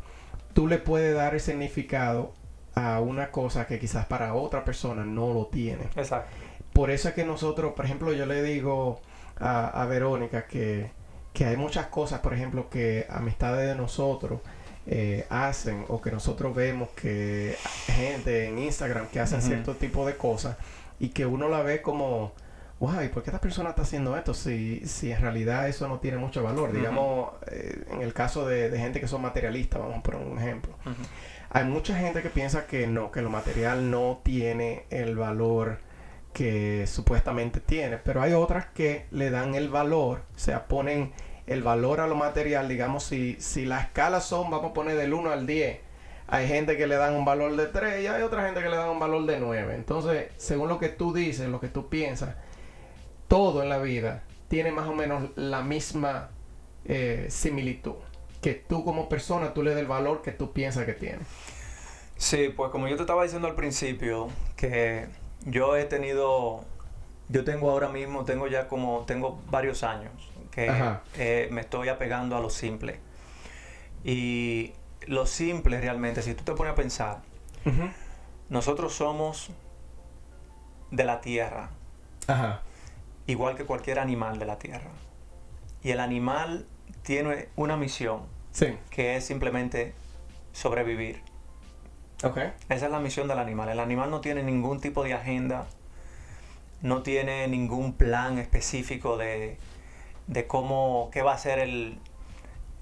[0.53, 2.33] tú le puedes dar el significado
[2.75, 5.85] a una cosa que quizás para otra persona no lo tiene.
[5.97, 6.29] Exacto.
[6.73, 9.01] Por eso es que nosotros, por ejemplo, yo le digo
[9.39, 10.91] a, a Verónica que,
[11.33, 14.41] que hay muchas cosas, por ejemplo, que amistades de nosotros
[14.87, 19.49] eh, hacen o que nosotros vemos que gente en Instagram que hacen Ujú.
[19.49, 20.57] cierto tipo de cosas
[21.01, 22.33] y que uno la ve como,
[22.79, 25.99] wow, ¿y por qué esta persona está haciendo esto si, si en realidad eso no
[25.99, 26.73] tiene mucho valor?
[26.73, 30.39] Digamos, eh, en el caso de, de gente que son materialistas, vamos a poner un
[30.39, 30.75] ejemplo.
[31.51, 35.79] Hay mucha gente que piensa que no, que lo material no tiene el valor
[36.33, 41.13] que supuestamente tiene, pero hay otras que le dan el valor, o sea, ponen
[41.47, 45.15] el valor a lo material, digamos, si, si las escalas son, vamos a poner del
[45.15, 45.79] 1 al 10,
[46.29, 48.77] hay gente que le dan un valor de 3 y hay otra gente que le
[48.77, 49.75] dan un valor de 9.
[49.75, 52.35] Entonces, según lo que tú dices, lo que tú piensas,
[53.29, 56.31] todo en la vida tiene más o menos la misma
[56.85, 57.95] eh, similitud.
[58.41, 61.21] Que tú como persona, tú le des el valor que tú piensas que tiene.
[62.17, 65.07] Sí, pues como yo te estaba diciendo al principio, que
[65.45, 66.65] yo he tenido,
[67.29, 70.13] yo tengo ahora mismo, tengo ya como, tengo varios años
[70.57, 72.99] que eh, me estoy apegando a lo simple.
[74.03, 74.73] Y
[75.07, 77.23] lo simple realmente, si tú te pones a pensar,
[78.49, 79.51] nosotros somos
[80.91, 81.71] de la tierra,
[83.27, 84.91] igual que cualquier animal de la tierra.
[85.83, 86.67] Y el animal
[87.03, 88.23] tiene una misión,
[88.91, 89.93] que es simplemente
[90.53, 91.21] sobrevivir.
[92.25, 92.55] Okay.
[92.71, 93.69] Esa es la misión del animal.
[93.69, 95.67] El animal no tiene ningún tipo de agenda,
[96.81, 99.59] no tiene ningún plan específico de,
[100.27, 101.99] de cómo, qué va a ser el,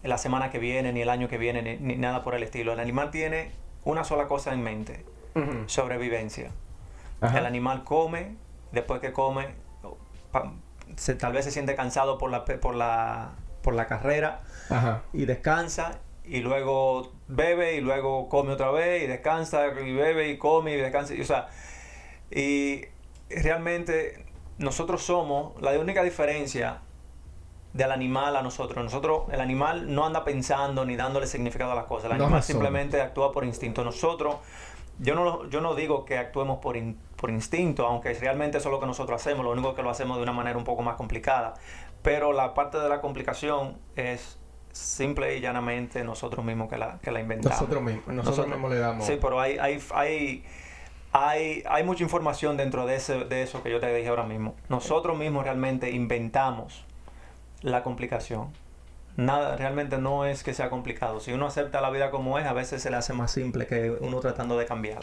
[0.02, 2.72] la semana que viene, ni el año que viene, ni, nada por el estilo.
[2.72, 3.52] El animal tiene
[3.84, 5.04] una sola cosa en mente,
[5.66, 6.50] sobrevivencia.
[7.22, 8.36] El animal come,
[8.72, 9.48] después que come,
[11.18, 14.42] tal vez se siente cansado por la, por la, por la carrera
[15.12, 20.38] y descansa y luego bebe y luego come otra vez y descansa y bebe y
[20.38, 21.14] come y descansa.
[21.14, 21.48] Y, o sea,
[22.30, 22.82] y
[23.30, 24.26] realmente
[24.58, 26.80] nosotros somos la única diferencia
[27.74, 28.82] del animal a nosotros.
[28.82, 32.06] Nosotros, el animal no anda pensando ni dándole significado a las cosas.
[32.06, 33.84] El animal simplemente actúa por instinto.
[33.84, 34.36] Nosotros,
[35.00, 36.76] yo no, yo no digo que actuemos por,
[37.16, 39.44] por instinto, aunque realmente eso es lo que nosotros hacemos.
[39.44, 41.54] Lo único que lo hacemos de una manera un poco más complicada.
[42.00, 44.38] Pero la parte de la complicación es
[44.70, 47.60] simple y llanamente nosotros mismos que la, que la inventamos.
[47.60, 49.04] Nosotros mismos, nosotros, mismos le damos.
[49.04, 50.44] Sí, pero hay, hay, hay,
[51.10, 54.54] hay, hay mucha información dentro de, ese, de eso que yo te dije ahora mismo.
[54.68, 56.84] Nosotros mismos realmente inventamos
[57.64, 58.50] la complicación.
[59.16, 61.18] Nada, realmente no es que sea complicado.
[61.20, 63.90] Si uno acepta la vida como es, a veces se le hace más simple que
[63.90, 65.00] uno tratando de cambiar.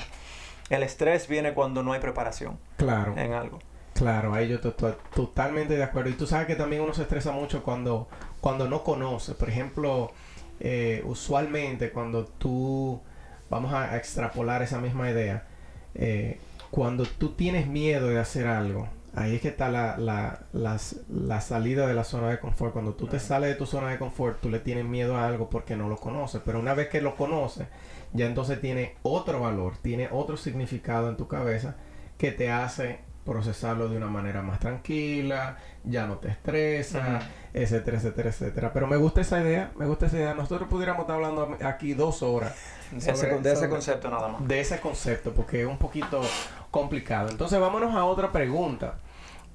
[0.69, 3.17] El estrés viene cuando no hay preparación claro.
[3.17, 3.59] en algo.
[3.93, 4.73] Claro, ahí yo estoy
[5.13, 6.09] totalmente de acuerdo.
[6.09, 8.07] Y tú sabes que también uno se estresa mucho cuando,
[8.39, 9.33] cuando no conoce.
[9.33, 10.11] Por ejemplo,
[10.59, 13.01] eh, usualmente cuando tú,
[13.49, 15.47] vamos a extrapolar esa misma idea,
[15.95, 21.41] eh, cuando tú tienes miedo de hacer algo, Ahí es que está la, la, la,
[21.41, 22.71] salida de la zona de confort.
[22.71, 25.49] Cuando tú te sales de tu zona de confort, tú le tienes miedo a algo
[25.49, 26.41] porque no lo conoces.
[26.45, 27.67] Pero una vez que lo conoces,
[28.13, 31.75] ya entonces tiene otro valor, tiene otro significado en tu cabeza
[32.17, 37.19] que te hace procesarlo de una manera más tranquila, ya no te estresa,
[37.53, 38.73] etcétera, etcétera, etcétera.
[38.73, 40.33] Pero me gusta esa idea, me gusta esa idea.
[40.33, 42.55] Nosotros pudiéramos estar hablando aquí dos horas.
[43.41, 44.47] de ese concepto nada más.
[44.47, 46.21] De ese concepto, porque es un poquito
[46.69, 47.29] complicado.
[47.29, 48.99] Entonces vámonos a otra pregunta.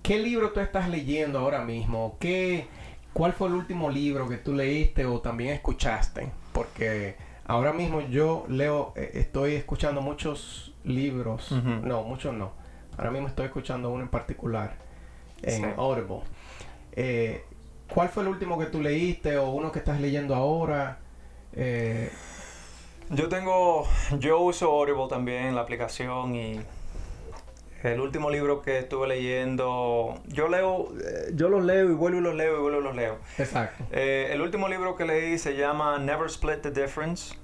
[0.03, 2.16] ¿Qué libro tú estás leyendo ahora mismo?
[2.20, 2.68] ¿Qué,
[3.12, 6.31] ¿Cuál fue el último libro que tú leíste o también escuchaste?
[6.53, 11.51] Porque ahora mismo yo leo, eh, estoy escuchando muchos libros.
[11.51, 12.53] No, muchos no.
[12.96, 14.77] Ahora mismo estoy escuchando uno en particular
[15.42, 16.20] en Audible.
[16.92, 17.44] Eh,
[17.92, 20.99] ¿Cuál fue el último que tú leíste o uno que estás leyendo ahora?
[21.53, 22.11] Eh,
[23.11, 23.87] yo tengo,
[24.19, 26.61] yo uso Audible también, la aplicación y
[27.83, 32.23] el último libro que estuve leyendo, yo leo, eh, yo los leo y vuelvo y
[32.23, 33.19] los leo y vuelvo y los leo.
[33.38, 33.85] Exacto.
[33.92, 37.35] Eh, el último libro que leí se llama Never Split the Difference.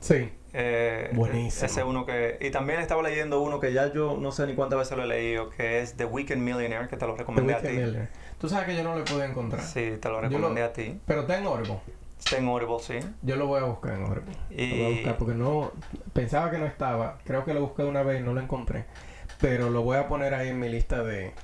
[0.00, 0.30] Sí.
[0.52, 1.66] Eh, Buenísimo.
[1.66, 2.36] Ese uno que.
[2.40, 5.06] Y también estaba leyendo uno que ya yo no sé ni cuántas veces lo he
[5.06, 7.68] leído, que es The Weekend Millionaire, que te lo recomendé a ti.
[7.68, 8.08] Millionaire.
[8.38, 9.62] Tú sabes que yo no lo pude encontrar.
[9.62, 11.00] Sí, te lo recomendé a ti.
[11.06, 11.80] Pero está en Audible.
[12.24, 12.98] Está en Audible, sí.
[13.22, 14.32] Yo lo voy a buscar en Audible.
[14.50, 14.66] Y...
[14.68, 15.72] Lo voy a buscar porque no.
[16.12, 17.18] Pensaba que no estaba.
[17.24, 18.84] Creo que lo busqué una vez y no lo encontré.
[19.40, 21.34] Pero lo voy a poner ahí en mi lista de,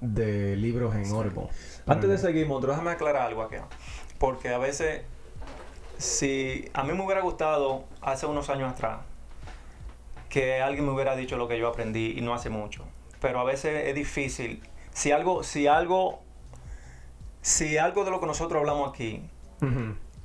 [0.00, 1.48] de libros en Audible.
[1.86, 3.56] Antes de seguir, Montro, déjame aclarar algo aquí.
[4.18, 5.02] Porque a veces,
[5.98, 9.00] si a mí me hubiera gustado hace unos años atrás
[10.28, 12.84] que alguien me hubiera dicho lo que yo aprendí y no hace mucho.
[13.20, 14.62] Pero a veces es difícil.
[14.92, 16.22] Si algo, si algo,
[17.42, 19.28] si algo de lo que nosotros hablamos aquí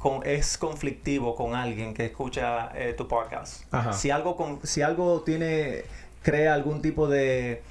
[0.05, 5.21] con, es conflictivo con alguien que escucha eh, tu podcast, si algo, con, si algo
[5.21, 5.83] tiene
[6.21, 7.63] crea algún tipo de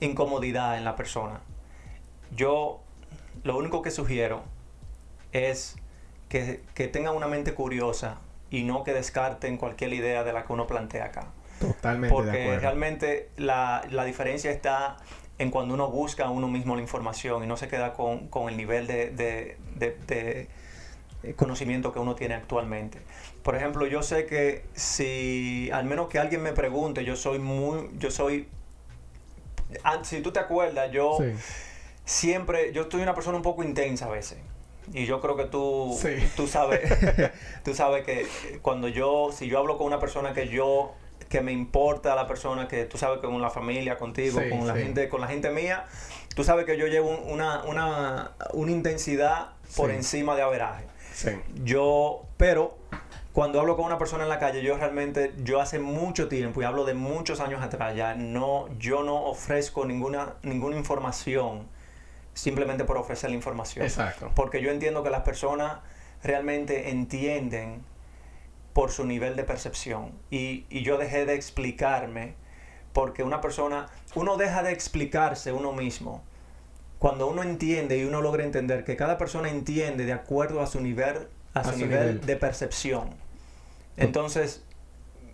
[0.00, 1.38] incomodidad en la persona.
[2.34, 2.80] Yo
[3.44, 4.42] lo único que sugiero
[5.30, 5.76] es
[6.28, 8.18] que, que tengan una mente curiosa
[8.50, 11.28] y no que descarten cualquier idea de la que uno plantea acá.
[11.60, 12.12] Totalmente.
[12.12, 14.96] Porque realmente la, diferencia está
[15.38, 18.56] en cuando uno busca a uno mismo la información y no se queda con, el
[18.56, 20.48] nivel de eh,
[21.36, 22.98] conocimiento que uno tiene actualmente.
[23.42, 27.90] Por ejemplo, yo sé que si al menos que alguien me pregunte, yo soy muy,
[27.98, 28.48] yo soy,
[30.02, 31.18] si tú te acuerdas, yo
[32.04, 34.38] siempre, yo soy una persona un poco intensa a veces.
[34.92, 35.98] y yo creo que tú,
[36.36, 36.80] tú sabes,
[37.64, 38.26] tú sabes que
[38.62, 40.94] cuando yo, si yo hablo con una persona que yo,
[41.28, 44.74] que me importa la persona, que tú sabes que con la familia, contigo, con la
[44.74, 45.86] gente, con la gente mía,
[46.34, 50.91] tú sabes que yo llevo una, una, una intensidad por encima de averaje.
[51.64, 52.76] Yo, pero
[53.32, 56.64] cuando hablo con una persona en la calle, yo realmente, yo hace mucho tiempo, y
[56.64, 61.66] hablo de muchos años atrás, ya no, yo no ofrezco ninguna, ninguna información
[62.34, 63.84] simplemente por ofrecer la información.
[63.84, 64.30] Exacto.
[64.34, 65.78] Porque yo entiendo que las personas
[66.22, 67.82] realmente entienden
[68.72, 70.12] por su nivel de percepción.
[70.30, 72.34] Y, y yo dejé de explicarme
[72.92, 76.22] porque una persona, uno deja de explicarse uno mismo
[77.02, 80.80] cuando uno entiende y uno logra entender que cada persona entiende de acuerdo a su
[80.80, 83.10] nivel, a, su, nivel, de percepción.
[83.96, 84.62] Entonces,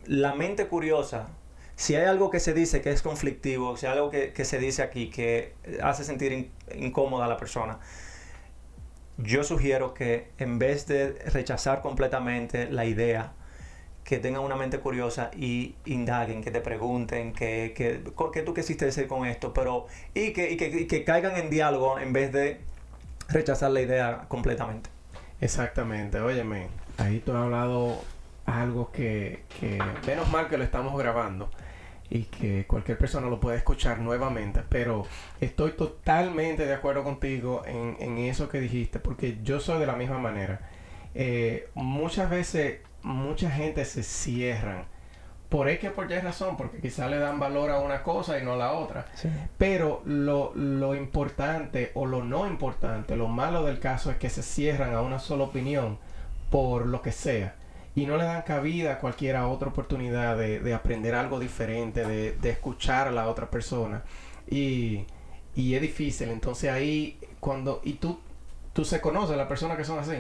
[0.07, 1.29] la mente curiosa,
[1.77, 4.81] si hay algo que se dice que es conflictivo, si hay algo que, se dice
[4.81, 5.53] aquí que
[5.83, 7.81] hace sentir incómoda a la persona,
[9.19, 13.35] yo sugiero que en vez de rechazar completamente la idea,
[14.09, 18.03] que tengan una mente curiosa y indaguen, que te pregunten, que, que,
[18.33, 19.53] ¿qué tú quisiste decir con esto?
[19.53, 22.59] Pero, y que, y que, caigan en diálogo en vez de
[23.29, 24.89] rechazar la idea completamente.
[25.43, 28.01] Exactamente, óyeme, ahí tú has hablado
[28.47, 31.51] algo que, que menos mal que lo estamos grabando
[32.09, 35.07] y que cualquier persona lo puede escuchar nuevamente, pero
[35.39, 39.97] estoy totalmente de acuerdo contigo en, en eso que dijiste, porque yo soy de la
[39.97, 40.61] misma manera.
[41.15, 44.87] Eh, muchas veces mucha gente se cierran.
[45.49, 48.53] Por X por Y razón, porque quizá le dan valor a una cosa y no
[48.53, 49.07] a la otra.
[49.57, 54.43] Pero lo, lo importante o lo no importante, lo malo del caso es que se
[54.43, 55.99] cierran a una sola opinión
[56.51, 57.55] por lo que sea
[57.95, 62.51] y no le dan cabida a cualquier otra oportunidad de, aprender algo diferente, de, de,
[62.51, 64.03] escuchar a la otra persona.
[64.49, 65.05] Y,
[65.55, 66.29] y, es difícil.
[66.29, 67.81] Entonces ahí, cuando.
[67.85, 68.21] Y tú,
[68.73, 70.15] tú se conoces las personas que son así.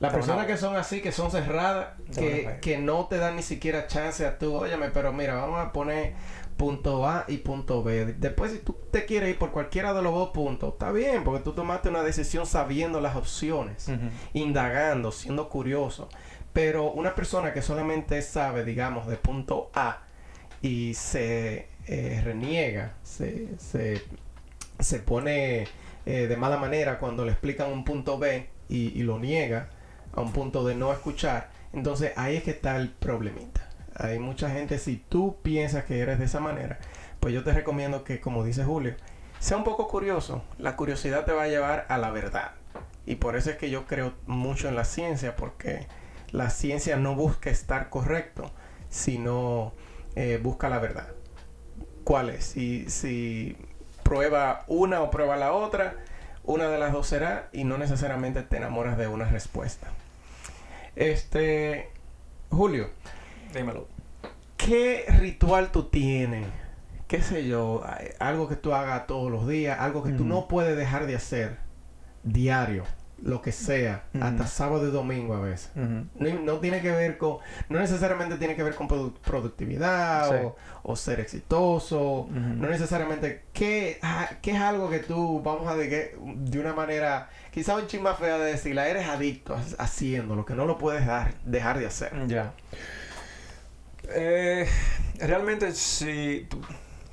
[0.00, 3.86] Las personas que son así, que son cerradas, que, que, no te dan ni siquiera
[3.86, 6.14] chance a tú, óyeme, pero mira, vamos a poner
[6.56, 8.14] punto A y punto B.
[8.18, 11.44] Después, si tú te quieres ir por cualquiera de los dos puntos, está bien, porque
[11.44, 13.90] tú tomaste una decisión sabiendo las opciones,
[14.32, 16.08] indagando, siendo curioso.
[16.52, 20.02] Pero una persona que solamente sabe, digamos, de punto A
[20.62, 24.02] y se eh, reniega, se, se,
[24.78, 25.66] se pone
[26.06, 29.70] eh, de mala manera cuando le explican un punto B y, y lo niega,
[30.12, 33.68] a un punto de no escuchar, entonces ahí es que está el problemita.
[33.94, 36.78] Hay mucha gente, si tú piensas que eres de esa manera,
[37.20, 38.94] pues yo te recomiendo que, como dice Julio,
[39.38, 40.42] sea un poco curioso.
[40.58, 42.52] La curiosidad te va a llevar a la verdad.
[43.06, 45.86] Y por eso es que yo creo mucho en la ciencia, porque
[46.30, 48.50] la ciencia no busca estar correcto,
[48.88, 49.72] sino
[50.14, 51.08] eh, busca la verdad.
[52.04, 52.44] ¿Cuál es?
[52.44, 53.56] Si, si
[54.02, 55.96] prueba una o prueba la otra,
[56.44, 59.88] una de las dos será y no necesariamente te enamoras de una respuesta.
[60.96, 61.90] Este,
[62.50, 62.90] Julio.
[63.54, 63.88] Dímelo.
[64.56, 66.46] ¿Qué ritual tú tienes?
[67.08, 67.82] ¿Qué sé yo?
[68.18, 71.58] Algo que tú hagas todos los días, algo que tú no puedes dejar de hacer
[72.22, 72.84] diario
[73.22, 75.70] lo que sea, hasta sábado y domingo a veces.
[75.76, 82.28] no, tiene que ver con, no necesariamente tiene que ver con productividad o, ser exitoso,
[82.30, 87.28] no necesariamente, ¿qué, ah, ¿qué, es algo que tú, vamos a decir, de una manera,
[87.50, 91.34] quizá un chisme fea de decirla, eres adicto haciendo, lo que no lo puedes dar,
[91.44, 92.12] dejar de hacer?
[92.26, 92.52] Ya.
[94.12, 94.66] Eh,
[95.18, 96.48] realmente, si,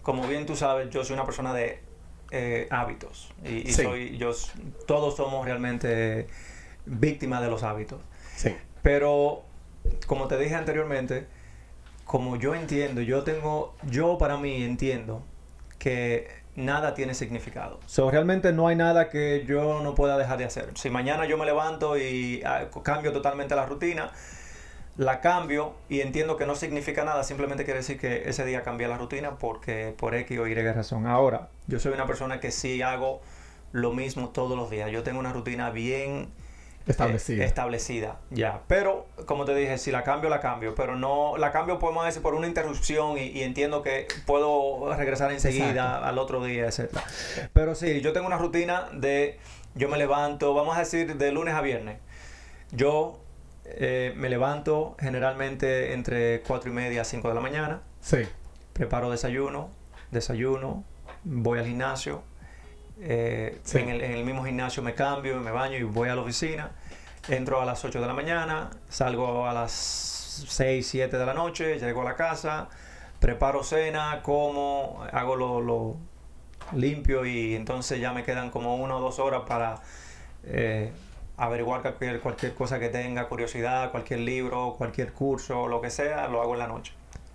[0.01, 1.86] como bien tú sabes, yo soy una persona de
[2.31, 3.33] eh, hábitos.
[3.43, 4.31] Y, soy, yo,
[4.85, 6.27] todos somos realmente
[6.85, 8.01] víctimas de los hábitos.
[8.81, 9.43] Pero,
[10.05, 11.27] como te dije anteriormente,
[12.05, 15.23] como yo entiendo, yo tengo, yo para mí entiendo
[15.77, 17.79] que nada tiene significado.
[17.85, 20.71] So, realmente no hay nada que yo no pueda dejar de hacer.
[20.75, 24.11] Si mañana yo me levanto y ah, cambio totalmente la rutina,
[24.97, 28.87] la cambio y entiendo que no significa nada, simplemente quiere decir que ese día cambié
[28.87, 31.05] la rutina porque por X o Y razón.
[31.05, 33.21] Ahora, yo soy una persona que sí hago
[33.71, 34.91] lo mismo todos los días.
[34.91, 36.29] Yo tengo una rutina bien
[36.87, 37.45] eh, establecida.
[37.45, 38.61] establecida, ya.
[38.67, 40.73] Pero, como te dije, si la cambio, la cambio.
[40.73, 46.07] Pero no, la cambio, podemos decir, por una interrupción y, entiendo que puedo regresar enseguida
[46.07, 46.89] al otro día, etc.
[47.53, 49.37] Pero sí, yo tengo una rutina de,
[49.75, 51.99] yo me levanto, vamos a decir, de lunes a viernes.
[52.71, 53.19] Yo
[53.69, 57.81] eh, me levanto generalmente entre 4 y media a 5 de la mañana.
[58.01, 58.19] Sí.
[58.73, 59.69] Preparo desayuno,
[60.11, 60.83] desayuno,
[61.23, 62.23] voy al gimnasio.
[62.99, 66.71] Eh, en, el, mismo gimnasio me cambio, me baño y voy a la oficina.
[67.27, 69.71] Entro a las 8 de la mañana, salgo a las
[70.47, 72.69] 6, 7 de la noche, llego a la casa,
[73.19, 75.97] preparo cena, como, hago lo,
[76.73, 79.81] limpio y entonces ya me quedan como una o dos horas para
[80.43, 80.91] eh,
[81.37, 86.41] averiguar cualquier, cualquier cosa que tenga, curiosidad, cualquier libro, cualquier curso, lo que sea, lo
[86.41, 86.93] hago en la noche.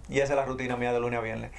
[0.09, 1.53] Y esa es la rutina mía de lunes a viernes.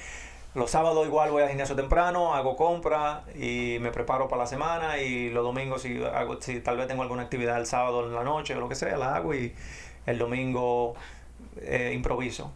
[0.54, 4.98] Los sábados igual voy al gimnasio temprano, hago compra y me preparo para la semana
[4.98, 8.22] y los domingos si, hago, si tal vez tengo alguna actividad el sábado en la
[8.22, 9.52] noche o lo que sea, la hago y
[10.06, 10.94] el domingo
[11.60, 12.52] eh, improviso.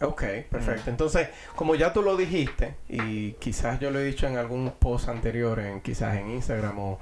[0.00, 0.90] Ok, perfecto.
[0.90, 5.08] Entonces, como ya tú lo dijiste, y quizás yo lo he dicho en algún post
[5.08, 6.98] anterior, en, quizás en Instagram o,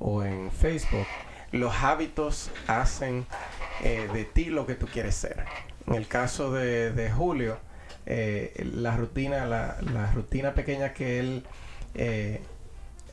[0.00, 1.06] o en Facebook,
[1.52, 3.26] los hábitos hacen
[3.82, 5.44] eh, de ti lo que tú quieres ser.
[5.86, 7.58] En el caso de, de Julio,
[8.06, 11.44] eh, la rutina, la, la, rutina pequeña que él
[11.94, 12.40] eh,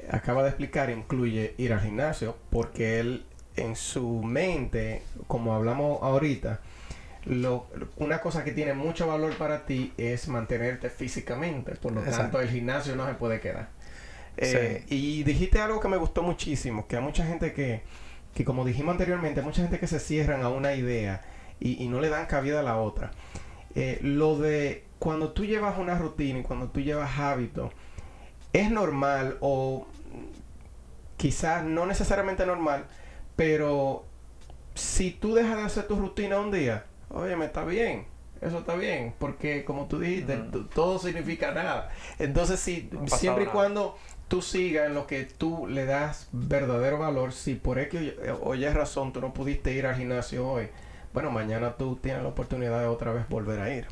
[0.09, 3.25] acaba de explicar incluye ir al gimnasio, porque él
[3.55, 6.61] en su mente, como hablamos ahorita,
[7.25, 7.67] lo,
[7.97, 11.75] una cosa que tiene mucho valor para ti es mantenerte físicamente.
[11.75, 12.21] Por lo Exacto.
[12.21, 13.69] tanto, el gimnasio no se puede quedar.
[14.37, 14.55] Sí.
[14.55, 17.81] Eh, Y dijiste algo que me gustó muchísimo, que hay mucha gente que,
[18.33, 21.21] que como dijimos anteriormente, hay mucha gente que se cierran a una idea
[21.59, 23.11] y, y no le dan cabida a la otra.
[23.75, 27.71] Eh, lo de cuando tú llevas una rutina y cuando tú llevas hábito,
[28.53, 29.87] es normal o
[31.17, 32.85] quizás no necesariamente normal,
[33.35, 34.05] pero
[34.75, 38.07] si tú dejas de hacer tu rutina un día, oye, me está bien.
[38.41, 40.37] Eso está bien, porque como tú dijiste,
[40.73, 41.89] todo significa nada.
[42.19, 43.97] Entonces, si No siempre y cuando
[44.29, 48.65] tú sigas en lo que tú le das verdadero valor, si por X o Y
[48.69, 50.69] razón tú no pudiste ir al gimnasio hoy,
[51.13, 53.87] bueno, mañana tú tienes la oportunidad de otra vez volver a ir.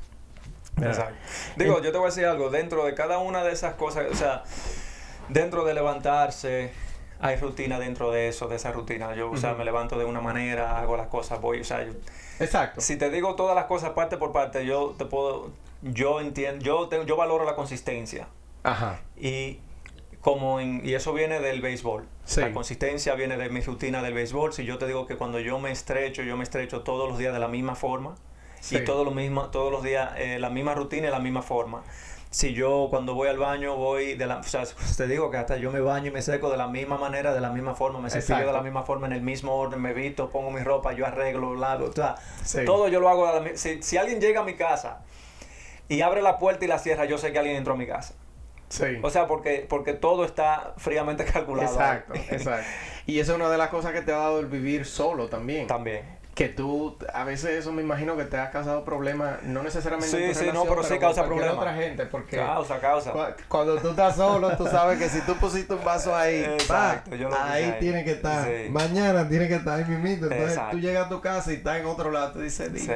[0.79, 1.15] Exacto.
[1.55, 4.15] Digo, yo te voy a decir algo, dentro de cada una de esas cosas, o
[4.15, 4.43] sea,
[5.27, 6.71] dentro de levantarse,
[7.19, 9.15] hay rutina dentro de eso, de esa rutina.
[9.15, 11.93] Yo, o sea, me levanto de una manera, hago las cosas, voy, o sea, yo-
[12.39, 12.79] Exacto.
[12.79, 15.49] si te digo todas las cosas parte por parte, yo te puedo,
[15.81, 18.27] yo entiendo, yo, tengo, yo valoro la consistencia.
[18.61, 18.99] Ajá.
[19.19, 19.59] Y
[20.22, 22.05] como en, y eso viene del béisbol.
[22.26, 22.41] Sí.
[22.41, 24.51] La consistencia viene de mi rutina del béisbol.
[24.53, 27.34] Si yo te digo que cuando yo me estrecho, yo me estrecho todos los días
[27.34, 28.15] de la misma forma
[28.59, 28.78] Sí.
[28.78, 31.84] y todos los mismos todos los días eh, la misma rutina y la misma forma.
[32.30, 34.63] Si yo cuando voy al baño voy de la, o sea,
[34.97, 37.39] te digo que hasta yo me baño y me seco de la misma manera, de
[37.39, 40.30] la misma forma, me cepillo de la misma forma, en el mismo orden, me visto,
[40.30, 42.65] pongo mi ropa, yo arreglo, lavo, o sea, Sí.
[42.65, 43.32] todo yo lo hago.
[43.39, 45.03] de la si, si alguien llega a mi casa
[45.88, 48.15] y abre la puerta y la cierra, yo sé que alguien entró a mi casa.
[48.70, 48.99] Sí.
[49.01, 51.70] O sea, porque, porque todo está fríamente calculado.
[51.72, 52.68] Exacto, exacto.
[53.07, 55.65] Y eso es una de las cosas que te ha dado el vivir solo también.
[55.68, 56.18] También.
[56.36, 60.34] Que tú, a veces eso me imagino que te ha causado problemas, no necesariamente en
[60.36, 61.55] Sí, tu sí, no, relación, pero sí causa problemas.
[61.55, 63.13] otra gente, porque Causa, causa.
[63.13, 67.09] cua- cuando tú estás solo, tú sabes que si tú pusiste un vaso ahí, Exacto,
[67.11, 67.78] pa, yo lo puse ahí ahí.
[67.80, 68.45] tiene que estar.
[68.45, 68.70] Sí.
[68.70, 70.26] Mañana tiene que estar ahí mismito.
[70.26, 70.72] Entonces Exacto.
[70.76, 72.91] tú llegas a tu casa y está en otro lado, tú dices, Sí.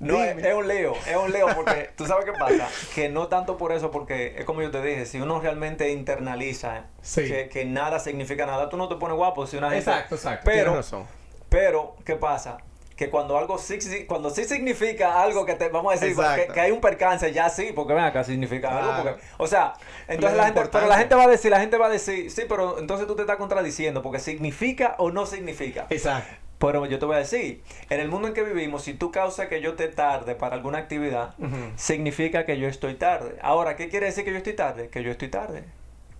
[0.00, 3.56] No, es, un lío, es un lío porque tú sabes qué pasa, que no tanto
[3.58, 7.24] por eso, porque es como yo te dije, si uno realmente internaliza Sí.
[7.28, 9.90] que, que nada significa nada, tú no te pones guapo si una gente...
[9.90, 10.42] Exacto, exacto.
[10.46, 11.06] Pero, tienes razón.
[11.48, 12.56] pero, ¿qué pasa?
[12.96, 16.60] Que cuando algo sí, cuando sí significa algo que te, vamos a decir, que, que
[16.60, 18.92] hay un percance, ya sí, porque ven acá, significa Claro.
[18.92, 19.72] algo, porque, o sea,
[20.06, 22.42] entonces la gente, pero la gente va a decir, la gente va a decir, sí,
[22.48, 25.86] pero entonces tú te estás contradiciendo, porque significa o no significa.
[25.88, 26.34] Exacto.
[26.60, 29.48] Pero yo te voy a decir, en el mundo en que vivimos, si tú causas
[29.48, 31.34] que yo te tarde para alguna actividad,
[31.76, 33.38] significa que yo estoy tarde.
[33.40, 34.88] Ahora, ¿qué quiere decir que yo estoy tarde?
[34.88, 35.64] Que yo estoy tarde.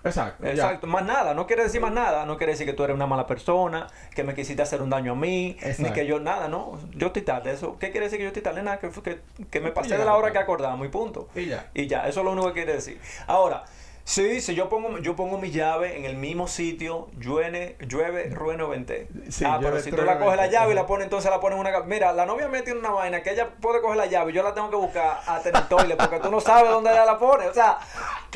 [0.03, 0.43] Exacto.
[0.45, 0.53] ya.
[0.53, 3.07] Exacto, más nada, no quiere decir más nada, no quiere decir que tú eres una
[3.07, 6.79] mala persona, que me quisiste hacer un daño a mí, ni que yo nada, no,
[6.93, 8.63] yo estoy tarde, eso, ¿qué quiere decir que yo estoy tarde?
[8.63, 9.21] Nada, que, fue que,
[9.51, 11.29] que me pasé Ya, de la hora que acordamos y punto.
[11.35, 11.69] Y ya.
[11.75, 12.99] Y ya, eso es lo único que quiere decir.
[13.27, 13.65] Ahora,
[14.05, 18.69] sí, si yo pongo, yo pongo mi llave en el mismo sitio, llueve, llueve, rueno,
[18.69, 19.09] vente.
[19.29, 21.59] Sí, ah, pero si tú la coges la llave y la pones, entonces la pones
[21.59, 21.81] en una...
[21.81, 24.43] Mira, la novia me tiene una vaina que ella puede coger la llave y yo
[24.43, 27.47] la tengo que buscar el toilet porque tú no sabes dónde ella la pone.
[27.49, 27.79] O sea,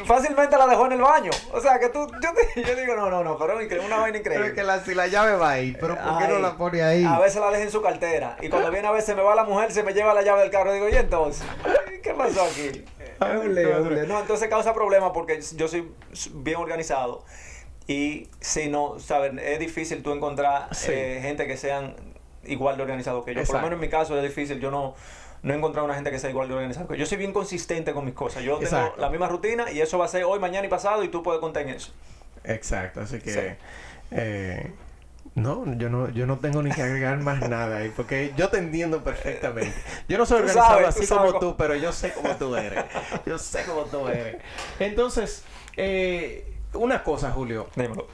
[0.04, 1.30] fácilmente la dejó en el baño.
[1.52, 2.06] O sea, que tú...
[2.22, 4.46] Yo, te- yo digo, no, no, no, pero es una vaina Pero increíble.
[4.48, 7.04] es que la, si la llave va ahí, pero ¿por qué no la pone ahí?
[7.04, 8.36] A veces la deja en su cartera.
[8.40, 10.50] Y cuando viene a veces me va la mujer, se me lleva la llave del
[10.50, 10.72] carro.
[10.72, 11.44] Digo, ¿y entonces?
[12.02, 12.84] ¿Qué pasó aquí?
[13.20, 15.90] No, entonces causa problemas porque yo soy
[16.34, 17.24] bien organizado.
[17.86, 19.32] Y si no, ¿sabes?
[19.42, 20.90] Es difícil tú encontrar Sí.
[20.92, 21.94] eh, gente que sean
[22.44, 23.42] igual de organizado que yo.
[23.44, 24.58] Por lo menos en mi caso es difícil.
[24.60, 24.94] Yo no,
[25.42, 27.00] no he encontrado una gente que sea igual de organizado que yo.
[27.00, 28.42] Yo soy bien consistente con mis cosas.
[28.42, 31.08] Yo tengo la misma rutina y eso va a ser hoy, mañana y pasado y
[31.08, 31.92] tú puedes contar en eso.
[32.44, 33.40] Exacto, así que Sí.
[34.12, 34.72] eh,
[35.34, 38.58] no, yo no, yo no tengo ni que agregar más nada ahí, porque yo te
[38.58, 39.74] entiendo perfectamente.
[40.08, 42.84] Yo no soy organizado sabes, así como cómo- tú, pero yo sé cómo tú eres.
[43.26, 44.36] Yo sé cómo tú eres.
[44.78, 45.44] Entonces,
[45.76, 47.68] eh, una cosa, Julio.
[47.74, 48.06] Dímelo.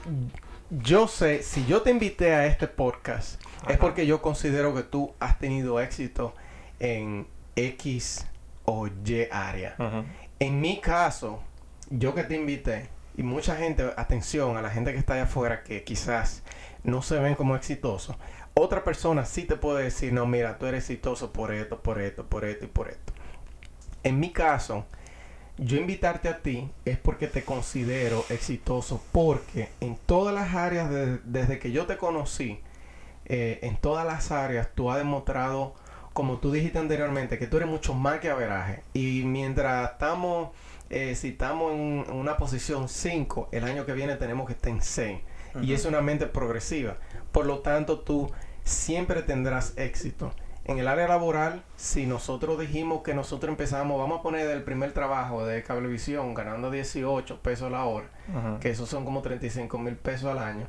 [0.71, 5.13] Yo sé, si yo te invité a este podcast, es porque yo considero que tú
[5.19, 6.33] has tenido éxito
[6.79, 8.25] en X
[8.65, 9.75] o Y área.
[10.39, 11.43] En mi caso,
[11.89, 15.61] yo que te invité, y mucha gente, atención a la gente que está allá afuera
[15.63, 16.41] que quizás
[16.83, 18.15] no se ven como exitosos,
[18.53, 22.25] otra persona sí te puede decir, no, mira, tú eres exitoso por esto, por esto,
[22.25, 23.13] por esto y por esto.
[24.03, 24.85] En mi caso,
[25.57, 30.89] yo invitarte a ti es porque te considero exitoso, porque en todas las áreas,
[31.23, 32.59] desde que yo te conocí,
[33.25, 35.75] eh, en todas las áreas tú has demostrado,
[36.13, 38.83] como tú dijiste anteriormente, que tú eres mucho más que averaje.
[38.93, 40.49] Y mientras estamos,
[40.89, 44.81] eh, si estamos en, una posición 5, el año que viene tenemos que estar en
[44.81, 45.19] 6.
[45.61, 46.97] Y es una mente progresiva.
[47.31, 48.29] Por lo tanto, tú
[48.63, 50.31] siempre tendrás éxito.
[50.63, 54.93] En el área laboral, si nosotros dijimos que nosotros empezamos, vamos a poner el primer
[54.93, 58.07] trabajo de cablevisión ganando 18 pesos la hora,
[58.59, 60.67] que esos son como 35 mil pesos al año.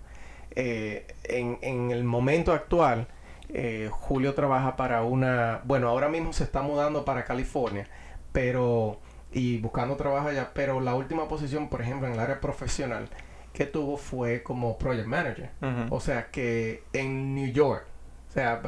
[0.55, 3.07] Eh, en, en, el momento actual,
[3.51, 7.87] eh, Julio trabaja para una, bueno, ahora mismo se está mudando para California,
[8.33, 8.99] pero,
[9.31, 13.09] y buscando trabajo allá, pero la última posición, por ejemplo, en el área profesional
[13.53, 15.51] que tuvo fue como project manager.
[15.91, 17.85] O sea que en New York,
[18.29, 18.63] o sea,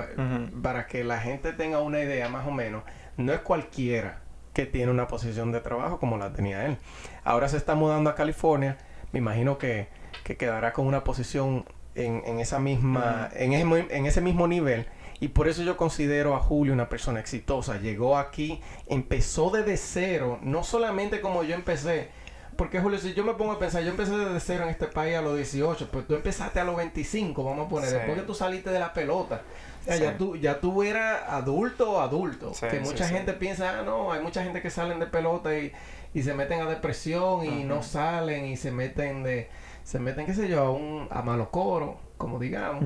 [0.62, 2.85] para que la gente tenga una idea más o menos,
[3.16, 4.20] no es cualquiera
[4.53, 6.76] que tiene una posición de trabajo como la tenía él.
[7.24, 8.76] Ahora se está mudando a California,
[9.12, 9.89] me imagino que,
[10.22, 11.64] que quedará con una posición
[11.95, 14.87] en, en esa misma, en, ese, en ese mismo nivel.
[15.20, 17.78] Y por eso yo considero a Julio una persona exitosa.
[17.78, 22.11] Llegó aquí, empezó desde cero, no solamente como yo empecé,
[22.57, 25.16] porque Julio, si yo me pongo a pensar, yo empecé desde cero en este país
[25.16, 28.34] a los 18, pues tú empezaste a los 25, vamos a poner, después que tú
[28.34, 29.42] saliste de la pelota.
[29.86, 32.52] ya, tú, ya tú eras adulto o adulto.
[32.70, 35.72] que mucha gente piensa, ah, no, hay mucha gente que salen de pelota y,
[36.14, 39.48] y se meten a depresión y no salen y se meten de,
[39.82, 42.84] se meten, qué sé yo, a un a malo coro, como digamos.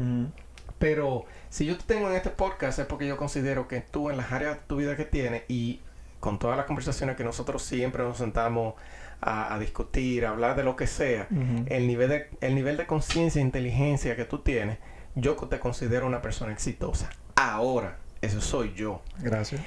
[0.78, 4.16] Pero si yo te tengo en este podcast es porque yo considero que tú en
[4.16, 5.80] las áreas de tu vida que tienes y
[6.20, 8.74] con todas las conversaciones que nosotros siempre nos sentamos
[9.20, 11.28] a, discutir, a hablar de lo que sea,
[11.66, 14.78] el nivel de, el nivel de conciencia e inteligencia que tú tienes,
[15.14, 17.10] yo te considero una persona exitosa.
[17.34, 19.02] Ahora, eso soy yo.
[19.18, 19.60] Gracias.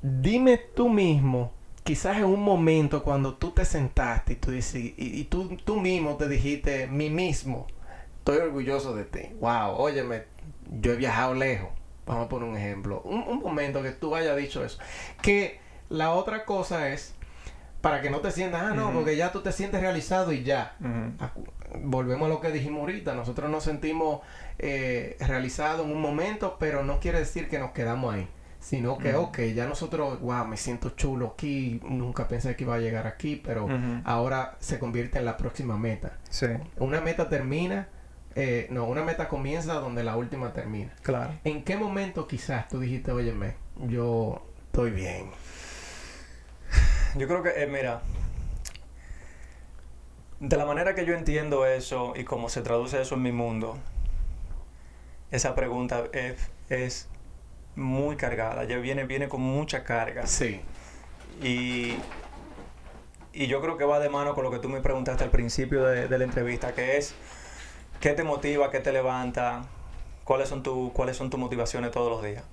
[0.00, 1.52] Dime tú mismo,
[1.84, 6.16] quizás en un momento cuando tú te sentaste y tú, y, y tú, tú mismo
[6.16, 7.66] te dijiste, mí mismo,
[8.18, 9.20] estoy orgulloso de ti.
[9.40, 10.24] Wow, óyeme,
[10.80, 11.68] yo he viajado lejos.
[12.06, 13.00] Vamos a poner un ejemplo.
[13.02, 14.78] Un, un momento que tú hayas dicho eso.
[15.20, 17.14] Que la otra cosa es
[17.82, 20.76] para que no te sientas, ah, no, porque ya tú te sientes realizado y ya.
[21.82, 24.20] Volvemos a lo que dijimos ahorita, nosotros nos sentimos
[24.58, 28.28] eh, realizados en un momento, pero no quiere decir que nos quedamos ahí,
[28.60, 32.78] sino que, ok, ya nosotros, wow, me siento chulo aquí, nunca pensé que iba a
[32.78, 33.68] llegar aquí, pero
[34.04, 36.18] ahora se convierte en la próxima meta.
[36.30, 36.46] Sí.
[36.78, 37.88] Una meta termina,
[38.36, 40.92] eh, no, una meta comienza donde la última termina.
[41.02, 41.34] Claro.
[41.42, 43.56] ¿En qué momento quizás tú dijiste, óyeme,
[43.88, 45.30] yo estoy bien?
[47.16, 48.02] Yo creo que, eh, mira,
[50.40, 53.78] de la manera que yo entiendo eso y cómo se traduce eso en mi mundo,
[55.30, 56.04] esa pregunta
[56.68, 57.08] es,
[57.74, 60.26] muy cargada, ya viene, viene con mucha carga.
[60.26, 60.60] Sí.
[61.42, 61.94] Y,
[63.32, 65.84] y yo creo que va de mano con lo que tú me preguntaste al principio
[65.84, 67.14] de, de la entrevista, que es,
[68.00, 69.64] ¿qué te motiva, qué te levanta?
[70.24, 72.44] ¿Cuáles son, tu, ¿Cuáles son tus motivaciones todos los días?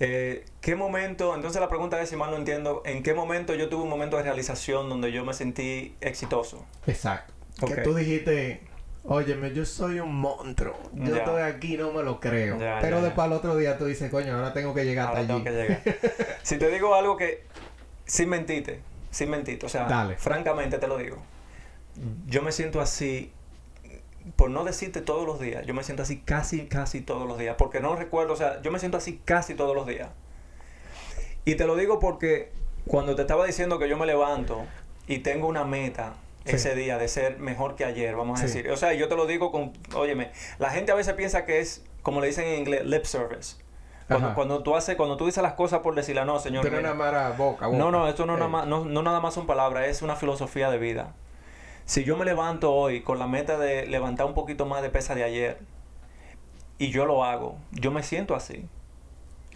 [0.00, 1.34] Eh, ¿Qué momento?
[1.34, 4.16] Entonces la pregunta es, si mal no entiendo, ¿en qué momento yo tuve un momento
[4.16, 6.64] de realización donde yo me sentí exitoso?
[6.86, 7.32] Exacto.
[7.66, 8.62] Que tú dijiste,
[9.04, 10.76] óyeme, yo soy un monstruo.
[10.94, 12.58] Yo estoy aquí, no me lo creo.
[12.80, 15.28] Pero después al otro día tú dices, coño, ahora tengo que llegar hasta allí.
[15.28, 15.82] Tengo que llegar.
[16.42, 17.44] si te digo algo que,
[18.04, 18.80] sin mentirte,
[19.10, 21.18] sin mentirte, o sea, francamente te lo digo.
[22.26, 23.32] Yo me siento así
[24.36, 27.56] por no decirte todos los días, yo me siento así casi, casi todos los días,
[27.58, 30.08] porque no recuerdo, o sea, yo me siento así casi todos los días.
[31.44, 32.50] Y te lo digo porque
[32.86, 34.64] cuando te estaba diciendo que yo me levanto
[35.06, 36.14] y tengo una meta
[36.44, 38.70] ese día de ser mejor que ayer, vamos a decir.
[38.70, 41.84] O sea, yo te lo digo con, óyeme, la gente a veces piensa que es,
[42.02, 43.56] como le dicen en inglés, lip service.
[44.08, 46.66] Cuando, cuando, tú haces, cuando tú dices las cosas por decirla, no, señor.
[46.66, 50.02] Una mara boca, No, no, esto no, nada no, no nada más son palabras, es
[50.02, 51.14] una filosofía de vida.
[51.86, 55.14] Si yo me levanto hoy con la meta de levantar un poquito más de pesa
[55.14, 55.58] de ayer
[56.78, 58.66] y yo lo hago, yo me siento así.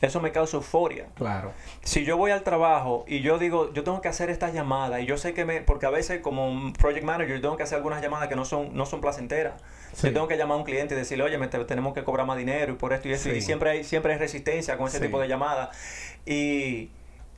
[0.01, 1.07] Eso me causa euforia.
[1.17, 1.53] Claro.
[1.83, 5.07] Si yo voy al trabajo y yo digo, yo tengo que hacer estas llamadas y
[5.07, 7.77] yo sé que me, porque a veces como un project manager yo tengo que hacer
[7.77, 9.61] algunas llamadas que no son, no son placenteras.
[10.01, 12.39] Yo tengo que llamar a un cliente y decirle, oye, me tenemos que cobrar más
[12.39, 13.33] dinero y por esto y eso.
[13.33, 15.77] Y siempre hay, siempre hay resistencia con ese tipo de llamadas.
[16.25, 16.91] Y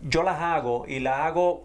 [0.03, 1.65] yo las hago y las hago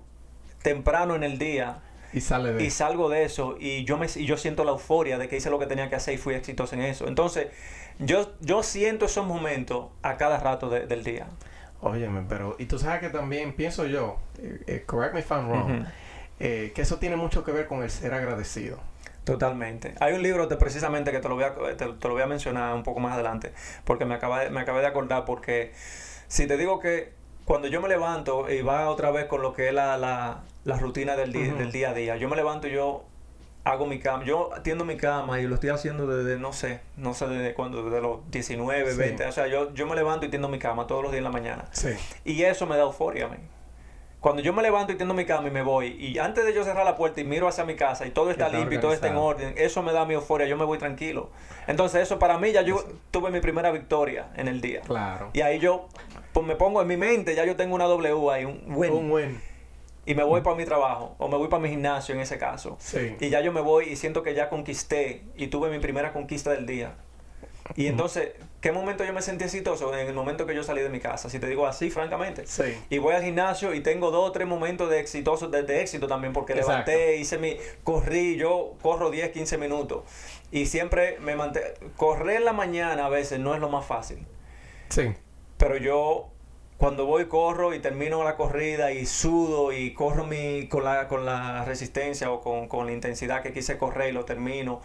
[0.62, 1.82] temprano en el día
[2.16, 5.28] y, sale y salgo de eso y yo, me, y yo siento la euforia de
[5.28, 7.08] que hice lo que tenía que hacer y fui exitoso en eso.
[7.08, 7.48] Entonces,
[8.00, 11.28] yo, yo siento esos momentos a cada rato del día.
[11.82, 15.50] Óyeme, pero, y tú sabes que también pienso yo, eh, eh, correct me if I'm
[15.50, 15.86] wrong,
[16.40, 18.80] eh, que eso tiene mucho que ver con el ser agradecido.
[19.26, 19.96] Totalmente.
[20.00, 22.74] Hay un libro de, precisamente que te lo, voy a, te, lo voy a mencionar
[22.76, 23.54] un poco más adelante,
[23.84, 25.74] porque me acabé, me acabé de acordar, porque
[26.28, 27.14] si te digo que
[27.46, 30.78] cuando yo me levanto y va otra vez con lo que es la, la, la
[30.78, 33.04] rutina del día, del día a día, yo me levanto y yo
[33.64, 37.14] hago mi cama, yo atiendo mi cama y lo estoy haciendo desde, no sé, no
[37.14, 40.50] sé desde cuándo, desde los 19, 20, o sea, yo, yo me levanto y tiendo
[40.50, 41.66] mi cama todos los días en la mañana.
[41.72, 41.90] Sí.
[42.24, 43.38] Y eso me da euforia a mí.
[44.26, 46.64] Cuando yo me levanto y tiendo mi cama y me voy, y antes de yo
[46.64, 49.10] cerrar la puerta y miro hacia mi casa y todo está, limpio y todo está
[49.10, 51.30] en orden, eso me da mi euforia, yo me voy tranquilo.
[51.68, 54.82] Entonces eso para mí ya yo tuve mi primera victoria en el día.
[54.82, 55.30] Claro.
[55.34, 55.90] Y ahí yo
[56.34, 58.92] pues me pongo en mi mente, ya yo tengo una W ahí, un win.
[58.92, 59.42] Un win.
[60.08, 62.78] Y me voy para mi trabajo, o me voy para mi gimnasio en ese caso.
[62.80, 63.16] Sí.
[63.20, 66.50] Y ya yo me voy y siento que ya conquisté y tuve mi primera conquista
[66.50, 66.96] del día.
[67.76, 69.92] Y entonces, ¿qué momento yo me sentí exitoso?
[69.98, 72.46] En el momento que yo salí de mi casa, si te digo así, francamente.
[72.46, 72.64] Sí.
[72.90, 76.08] Y voy al gimnasio y tengo dos o tres momentos de exitosos, de, de éxito
[76.08, 76.92] también, porque Exacto.
[76.92, 80.04] levanté, hice mi, corrí, yo corro 10, 15 minutos.
[80.52, 84.26] Y siempre me mantengo, correr en la mañana a veces no es lo más fácil.
[84.90, 85.14] Sí.
[85.58, 86.30] Pero yo
[86.78, 91.26] cuando voy corro y termino la corrida y sudo y corro mi, con, la, con
[91.26, 94.82] la resistencia o con, con la intensidad que quise correr y lo termino,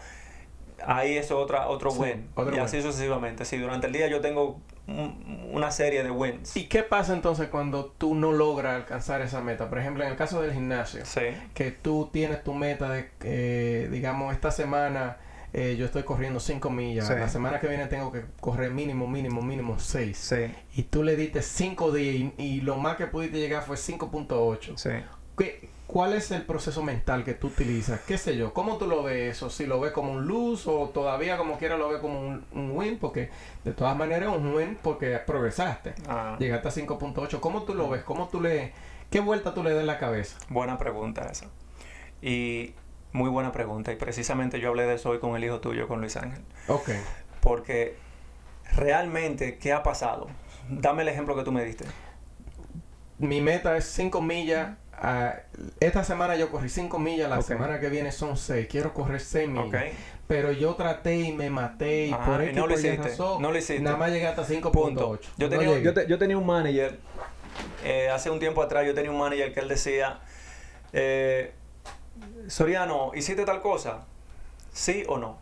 [0.85, 2.29] ahí es otra, otro Sí, win.
[2.35, 2.85] otro y así win.
[2.85, 3.45] sucesivamente.
[3.45, 6.55] Sí, durante el día yo tengo un- una serie de wins.
[6.57, 9.69] ¿Y qué pasa entonces cuando tú no logras alcanzar esa meta?
[9.69, 11.21] Por ejemplo, en el caso del gimnasio, Sí.
[11.53, 15.17] que tú tienes tu meta de, eh, digamos, esta semana
[15.53, 17.13] eh, yo estoy corriendo 5 millas, Sí.
[17.13, 20.17] la semana que viene tengo que correr mínimo, mínimo, mínimo 6.
[20.17, 20.49] Sí.
[20.77, 24.77] Y tú le diste 5 días y, y lo más que pudiste llegar fue 5.8.
[24.77, 24.91] Sí.
[25.37, 27.99] ¿Qué- ¿Cuál es el proceso mental que tú utilizas?
[28.07, 28.53] ¿Qué sé yo?
[28.53, 29.49] ¿Cómo tú lo ves eso?
[29.49, 32.71] ¿Si lo ves como un lose o todavía como quiera lo ves como un, un
[32.71, 32.97] win?
[32.97, 33.29] Porque
[33.65, 35.93] de todas maneras es un win porque progresaste.
[36.07, 37.41] Ah, Llegaste a 5.8.
[37.41, 38.03] ¿Cómo tú lo ves?
[38.03, 38.71] ¿Cómo tú le...
[39.09, 40.37] ¿Qué vuelta tú le das en la cabeza?
[40.47, 41.47] buena pregunta esa.
[42.21, 42.73] Y
[43.11, 43.91] muy buena pregunta.
[43.91, 46.41] Y precisamente yo hablé de eso hoy con el hijo tuyo, con Luis Ángel.
[46.69, 46.89] Ok.
[47.41, 47.97] Porque
[48.77, 50.27] realmente, ¿qué ha pasado?
[50.69, 51.83] Dame el ejemplo que tú me diste.
[53.17, 54.77] Mi meta es 5 millas.
[55.79, 58.67] Esta semana yo corrí 5 millas, la semana que viene son 6.
[58.69, 59.85] Quiero correr 6 millas.
[60.27, 63.51] Pero yo traté y me maté y Ajá, por X no lo hiciste, razón, no
[63.51, 63.81] lo hiciste.
[63.81, 64.71] Nada más llegué hasta 5.8.
[64.71, 65.19] Punto.
[65.37, 66.99] Yo No tenía, yo, te- yo tenía un manager,
[67.83, 70.19] eh, hace un tiempo atrás yo tenía un manager que él decía,
[70.93, 71.51] eh,
[72.47, 74.05] Soriano, ¿hiciste tal cosa?
[74.71, 75.37] ¿Sí o no?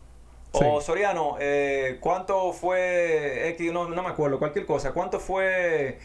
[0.53, 0.81] O.
[0.81, 3.71] Soriano, eh, ¿cuánto fue X?
[3.71, 4.91] No, no me acuerdo, cualquier cosa.
[4.93, 5.99] ¿Cuánto fue,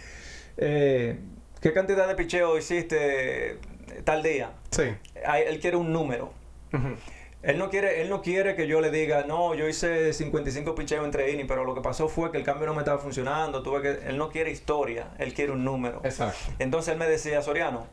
[0.58, 1.18] eh,
[1.64, 3.58] qué cantidad de picheo hiciste
[4.04, 4.50] tal día?
[4.70, 4.82] Sí.
[5.46, 6.30] Él quiere un número.
[7.40, 11.06] Él no quiere, él no quiere que yo le diga, no, yo hice 55 picheos
[11.06, 13.80] entre innings, pero lo que pasó fue que el cambio no me estaba funcionando, tuve
[13.80, 16.02] que, él no quiere historia, él quiere un número.
[16.04, 16.52] Exacto.
[16.58, 17.86] Entonces él me decía, Soriano,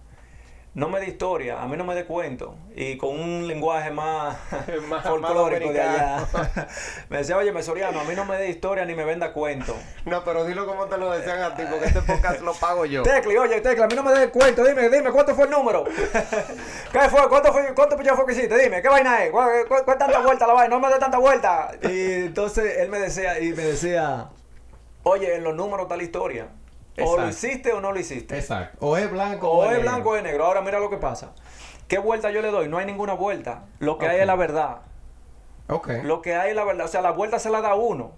[0.74, 2.56] no me dé historia, a mí no me dé cuento.
[2.76, 4.38] Y con un lenguaje más,
[4.88, 6.28] Más- folclórico más de allá.
[7.10, 9.76] me decía, oye, me Soriano, a mí no me dé historia ni me venda cuento.
[10.06, 13.04] No, pero dilo como te lo decían a ti, porque este podcast lo pago yo.
[13.04, 15.84] Tecli, oye, Tecla, a mí no me dé cuento, dime, dime, ¿cuánto fue el número?
[16.92, 17.28] ¿Qué fue?
[17.28, 18.58] ¿Cuánto fue, cuánto fue que hiciste?
[18.58, 19.32] Dime, ¿qué vaina es?
[19.32, 20.76] ¿Cuál, cuál- cuál tanta vuelta la vaina?
[20.76, 21.72] No me dé tanta vuelta.
[21.84, 24.30] Y entonces él me decía, y me decía,
[25.04, 26.48] oye, en los números está la historia.
[27.00, 28.38] O lo hiciste o no lo hiciste.
[28.38, 28.78] Exacto.
[28.86, 29.84] O es blanco O es negro.
[29.84, 30.46] blanco o es negro.
[30.46, 31.34] Ahora mira lo que pasa.
[31.88, 32.68] ¿Qué vuelta yo le doy?
[32.68, 33.66] No hay ninguna vuelta.
[33.80, 34.82] Lo que hay es la verdad.
[35.68, 35.90] Ok.
[36.04, 36.86] Lo que hay es la verdad.
[36.86, 38.12] O sea, la vuelta se la da uno.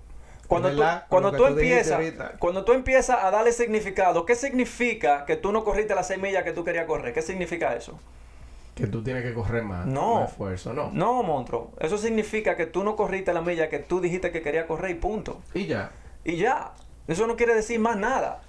[0.48, 2.00] Cuando tú, cuando tú empiezas,
[2.38, 6.44] cuando tú empiezas a darle significado, ¿qué significa que tú no corriste las seis millas
[6.44, 7.14] que tú querías correr?
[7.14, 7.98] ¿Qué significa eso?
[8.76, 9.86] Que tú tienes que correr más.
[9.86, 10.22] No.
[10.22, 10.90] Más esfuerzo, no.
[10.92, 11.72] No, monstruo.
[11.80, 14.96] Eso significa que tú no corriste la milla que tú dijiste que querías correr y
[14.96, 15.42] punto.
[15.54, 15.92] Y ya.
[16.24, 16.74] Y ya.
[17.08, 18.42] Eso no quiere decir más nada.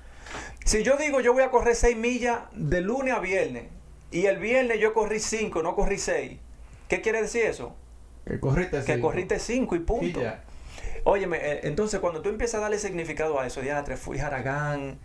[0.65, 3.65] Si yo digo yo voy a correr 6 millas de lunes a viernes
[4.11, 6.39] y el viernes yo corrí 5, no corrí 6,
[6.89, 7.75] ¿qué quiere decir eso?
[8.27, 9.09] Que corriste Que cinco.
[9.09, 10.23] corriste 5 y Y punto.
[10.23, 10.43] ya.
[11.05, 14.99] Óyeme, eh, entonces cuando tú empiezas a darle significado a eso, diatre, fui Haragán,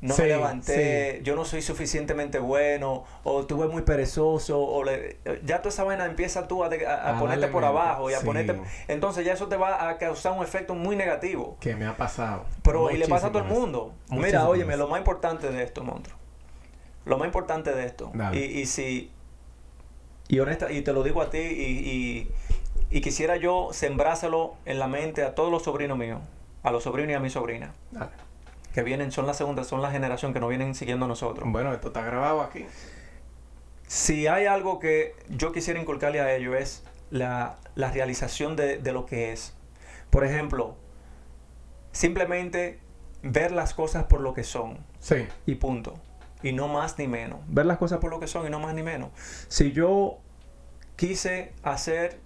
[0.00, 5.18] no Sí, me levanté, yo no soy suficientemente bueno, o estuve muy perezoso, o le-
[5.44, 8.26] ya toda esa vaina empieza tú a, de- a- ponerte por abajo y a sí.
[8.26, 8.60] ponerte...
[8.88, 11.56] Entonces ya eso te va a causar un efecto muy negativo.
[11.60, 12.44] Que me ha pasado.
[12.62, 13.94] Pero y le pasa a todo el mundo.
[14.08, 16.18] Muchísimas Mira, óyeme, lo más importante de esto, monstruo.
[17.06, 18.12] Lo más importante de esto.
[18.32, 19.10] Y, y si.
[20.28, 22.30] Y honesta, y te lo digo a ti, y, y,
[22.90, 26.20] y quisiera yo sembrárselo en la mente a todos los sobrinos míos,
[26.62, 28.10] a los sobrinos y a mi sobrina, Dale.
[28.74, 31.48] Que vienen, son la segunda, son la generación que nos vienen siguiendo a nosotros.
[31.50, 32.66] Bueno, esto está grabado aquí.
[33.86, 38.92] Si hay algo que yo quisiera inculcarle a ellos es la, la realización de, de
[38.92, 39.54] lo que es.
[40.10, 40.76] Por ejemplo,
[41.92, 42.80] simplemente
[43.22, 44.78] ver las cosas por lo que son.
[44.98, 45.26] Sí.
[45.46, 45.94] y punto.
[46.42, 47.40] y no más ni menos.
[47.46, 49.10] Ver las cosas por lo que son y no más ni menos.
[49.48, 50.18] Si yo
[50.96, 52.18] quise hacer,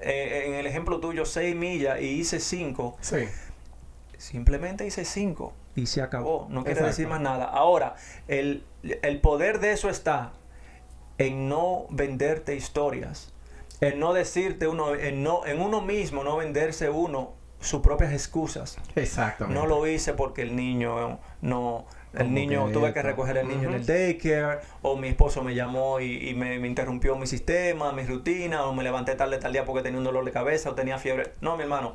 [0.00, 3.24] eh, en el ejemplo tuyo, 6 millas y hice 5, Sí.
[4.18, 6.46] simplemente hice 5 y se acabó.
[6.50, 6.88] No quiere Exacto.
[6.88, 7.44] decir más nada.
[7.44, 7.94] Ahora,
[8.26, 10.32] el, el poder de eso está
[11.18, 13.32] en no venderte historias,
[13.80, 18.78] en no decirte uno, en, no, en uno mismo, no venderse uno sus propias excusas.
[18.94, 19.58] Exactamente.
[19.60, 21.86] No lo hice porque el niño no.
[22.14, 25.54] El niño, que tuve que recoger el niño en el daycare, o mi esposo me
[25.54, 29.52] llamó y, y me, me interrumpió mi sistema, mi rutina, o me levanté tarde tal
[29.52, 31.34] día porque tenía un dolor de cabeza o tenía fiebre.
[31.42, 31.94] No, mi hermano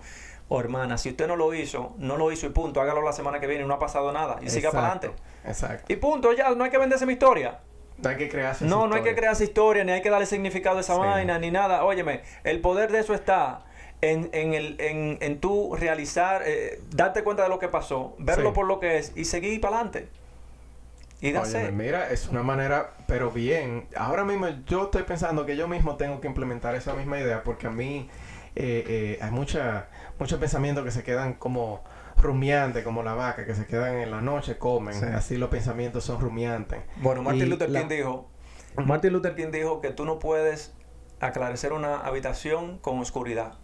[0.55, 3.39] o hermana, si usted no lo hizo, no lo hizo y punto, hágalo la semana
[3.39, 5.11] que viene y no ha pasado nada y siga para adelante.
[5.45, 5.91] Exacto.
[5.91, 7.59] Y punto, ya, no hay que venderse mi historia.
[7.97, 9.15] No hay que crearse No, no hay que historia.
[9.15, 10.99] crear esa historia, ni hay que darle significado a esa Sí.
[10.99, 11.83] vaina, ni nada.
[11.85, 13.63] Óyeme, el poder de eso está
[14.01, 18.49] en, en, el, en, en tú realizar, eh, darte cuenta de lo que pasó, verlo
[18.49, 18.55] Sí.
[18.55, 20.07] por lo que es y seguir para adelante.
[21.21, 23.87] Y Óyeme, mira, es una manera, pero bien.
[23.95, 27.65] Ahora mismo yo estoy pensando que yo mismo tengo que implementar esa misma idea porque
[27.67, 28.09] a mí
[28.55, 29.87] eh, eh, hay mucha,
[30.23, 31.83] muchos pensamientos que se quedan como
[32.17, 34.93] rumiantes, como la vaca, que se quedan en la noche, comen.
[34.93, 35.05] Sí.
[35.05, 36.79] Así los pensamientos son rumiantes.
[37.01, 38.29] Bueno, Martin Y Luther la- King dijo,
[38.77, 40.73] Martin Luther King dijo que tú no puedes
[41.19, 43.55] aclarecer una habitación con oscuridad.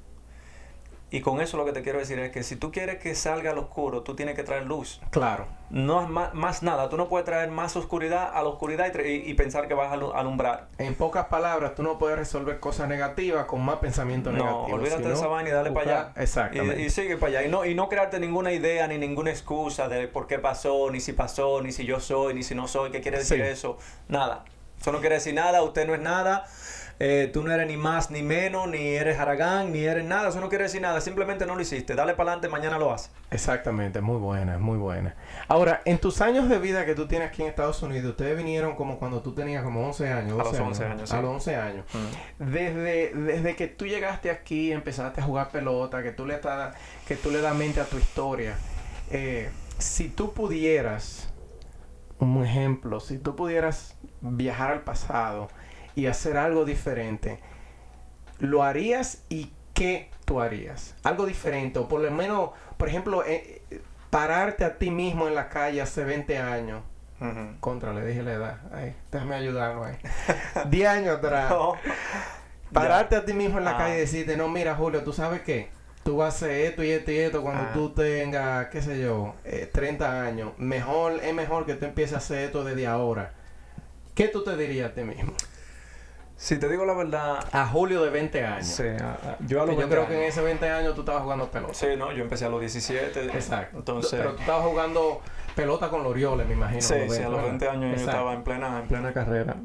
[1.11, 3.49] Y con eso lo que te quiero decir es que si tú quieres que salga
[3.49, 5.01] al oscuro, tú tienes que traer luz.
[5.09, 5.47] Claro.
[5.71, 9.33] No es más, más nada, tú no puedes traer más oscuridad a la oscuridad y,
[9.33, 10.67] pensar que vas a alu- alumbrar.
[10.77, 14.77] En pocas palabras, tú no puedes resolver cosas negativas con más pensamiento No, negativo.
[14.77, 16.13] olvídate de esa vaina y dale para allá.
[16.21, 16.79] Exactamente.
[16.81, 17.47] Y, y sigue para allá.
[17.47, 20.99] Y no, y no crearte ninguna idea ni ninguna excusa de por qué pasó, ni
[20.99, 23.49] si pasó, ni si yo soy, ni si no soy, qué quiere decir Sí.
[23.49, 23.77] eso.
[24.09, 24.45] Nada.
[24.79, 26.45] Eso no quiere decir nada, usted no es nada.
[26.99, 30.29] Eh, tú no eres ni más ni menos, ni eres Aragán, ni eres nada.
[30.29, 30.99] Eso no quiere decir nada.
[30.99, 31.95] Simplemente no lo hiciste.
[31.95, 33.09] Dale para adelante, mañana lo haces.
[33.31, 35.15] Exactamente, muy buena, muy buena.
[35.47, 38.75] Ahora, en tus años de vida que tú tienes aquí en Estados Unidos, ustedes vinieron
[38.75, 40.33] como cuando tú tenías como 11 años.
[40.33, 41.15] A los 12 11 años, sí.
[41.15, 41.85] A los 11 años.
[42.37, 46.75] Desde, desde que tú llegaste aquí, empezaste a jugar pelota, que tú le, das-
[47.07, 48.55] que tú le das mente a tu historia,
[49.11, 51.31] eh, si tú pudieras,
[52.19, 55.47] un ejemplo, si tú pudieras viajar al pasado
[55.99, 57.39] y hacer algo diferente,
[58.39, 60.95] ¿lo harías y qué tú harías?
[61.03, 65.35] Algo diferente, o por lo menos, por ejemplo, eh, eh, pararte a ti mismo en
[65.35, 66.81] la calle hace 20 años.
[67.59, 68.57] Contra, le dije la edad.
[68.73, 69.97] Ay, déjame ayudarlo ahí.
[70.69, 71.49] 10 años atrás.
[71.49, 71.73] No.
[72.71, 73.77] Pararte a ti mismo en la Ah.
[73.77, 75.67] calle y decirte, no, mira, Julio, tú sabes qué.
[76.05, 77.71] Tú vas a hacer esto y esto y esto cuando Ah.
[77.73, 80.53] tú tengas, qué sé yo, eh, 30 años.
[80.57, 83.33] Mejor, es mejor que tú empieces a hacer esto desde ahora.
[84.15, 85.33] ¿Qué tú te dirías a ti mismo?
[86.41, 88.65] Si te digo la verdad, A Julio de 20 años.
[88.65, 90.95] sí, a- a- yo a Que los yo 20 creo que en ese 20 años
[90.95, 91.73] tú estabas jugando pelota.
[91.73, 93.25] Sí, no, yo empecé a los 17.
[93.25, 93.77] Exacto.
[93.77, 95.19] Entonces, Pero tú estabas jugando
[95.53, 96.81] pelota con los Orioles, me imagino.
[96.81, 97.49] Sí, los sí, a los ¿verdad?
[97.49, 99.57] 20 años yo estaba en plena, en plena carrera.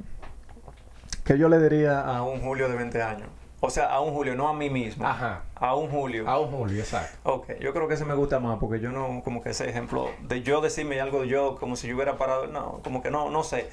[1.24, 3.28] ¿Qué yo le diría a un Julio de 20 años?
[3.60, 5.06] O sea, a un Julio, no a mí mismo.
[5.06, 5.42] Ajá.
[5.54, 6.28] A un Julio.
[6.28, 7.16] A un Julio, exacto.
[7.22, 10.10] Ok, yo creo que ese me gusta más porque yo no, como que ese ejemplo
[10.22, 13.30] de yo decirme algo de yo, como si yo hubiera parado, no, como que no,
[13.30, 13.70] no sé.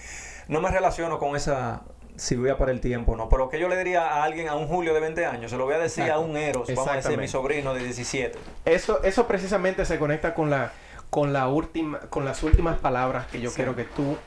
[0.47, 1.81] No me relaciono con esa,
[2.15, 3.29] si voy a parar el tiempo, no.
[3.29, 5.65] Pero que yo le diría a alguien, a un Julio de 20 años, se lo
[5.65, 6.21] voy a decir Exacto.
[6.21, 8.37] a un Eros, vamos a decir, mi sobrino de 17.
[8.65, 10.71] Eso, eso precisamente se conecta con la,
[11.09, 13.57] con la última, con las últimas palabras que yo Sí.
[13.57, 14.17] quiero que tú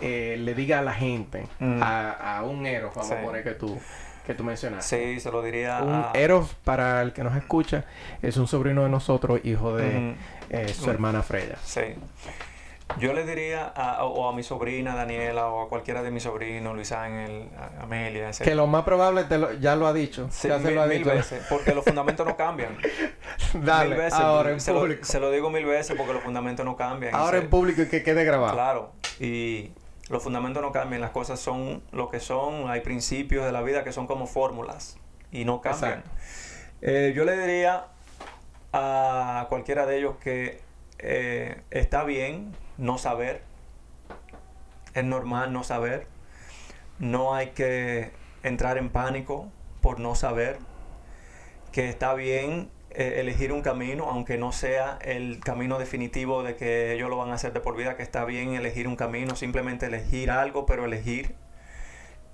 [0.00, 1.82] eh, le digas a la gente, Mm.
[1.82, 3.14] a, a un Eros, vamos Sí.
[3.14, 3.78] a poner que tú,
[4.26, 5.14] que tú mencionaste.
[5.14, 6.10] Sí, se lo diría Un a...
[6.14, 7.84] Eros, para el que nos escucha,
[8.22, 10.14] es un sobrino de nosotros, hijo de
[10.50, 10.90] eh, su Mm.
[10.90, 11.56] hermana Freya.
[11.64, 11.80] Sí.
[12.98, 16.74] Yo le diría a, o a mi sobrina Daniela o a cualquiera de mis sobrinos,
[16.74, 17.48] Luis Ángel,
[17.80, 20.28] Amelia, ese- Que lo más probable te lo- ya lo ha dicho.
[20.30, 21.10] Sí, ya se mil, lo ha mil dicho.
[21.10, 22.76] veces, porque los fundamentos no cambian.
[23.54, 24.18] Dale, mil veces.
[24.18, 25.00] ahora en se, público.
[25.00, 27.14] Lo, se lo digo mil veces porque los fundamentos no cambian.
[27.14, 28.52] ahora se- en público y que quede grabado.
[28.54, 28.92] Claro.
[29.20, 29.70] Y
[30.08, 33.84] los fundamentos no cambian, las cosas son lo que son, hay principios de la vida
[33.84, 34.96] que son como fórmulas
[35.30, 36.02] y no cambian.
[36.82, 37.86] Eh, yo le diría
[38.72, 40.60] a cualquiera de ellos que
[40.98, 43.42] eh, está bien no saber,
[44.94, 46.06] es normal no saber,
[46.98, 48.12] no hay que
[48.42, 49.48] entrar en pánico
[49.80, 50.58] por no saber,
[51.72, 56.92] que está bien eh, elegir un camino, aunque no sea el camino definitivo de que
[56.92, 59.86] ellos lo van a hacer de por vida, que está bien elegir un camino, simplemente
[59.86, 61.34] elegir algo, pero elegir.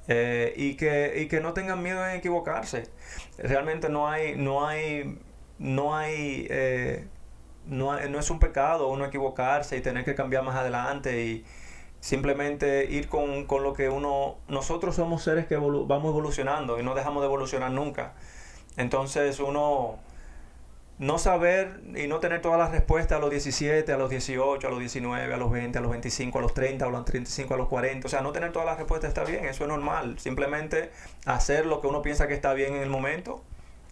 [0.09, 2.85] Eh, y, que, y que no tengan miedo en equivocarse.
[3.37, 5.19] Realmente no hay, no hay,
[5.59, 7.07] no hay, eh,
[7.69, 11.45] no, no es un pecado uno equivocarse y tener que cambiar más adelante y
[12.01, 16.83] simplemente ir con, con lo que uno, nosotros somos seres que evolu- vamos evolucionando y
[16.85, 18.15] no dejamos de evolucionar nunca.
[18.77, 19.99] Entonces uno
[20.99, 24.71] no saber y no tener todas las respuestas a los 17, a los 18, a
[24.71, 27.57] los 19, a los 20, a los 25, a los 30, a los 35, a
[27.57, 28.07] los 40.
[28.07, 30.19] O sea, no tener todas las respuestas está bien, eso es normal.
[30.19, 30.91] Simplemente
[31.25, 33.43] hacer lo que uno piensa que está bien en el momento,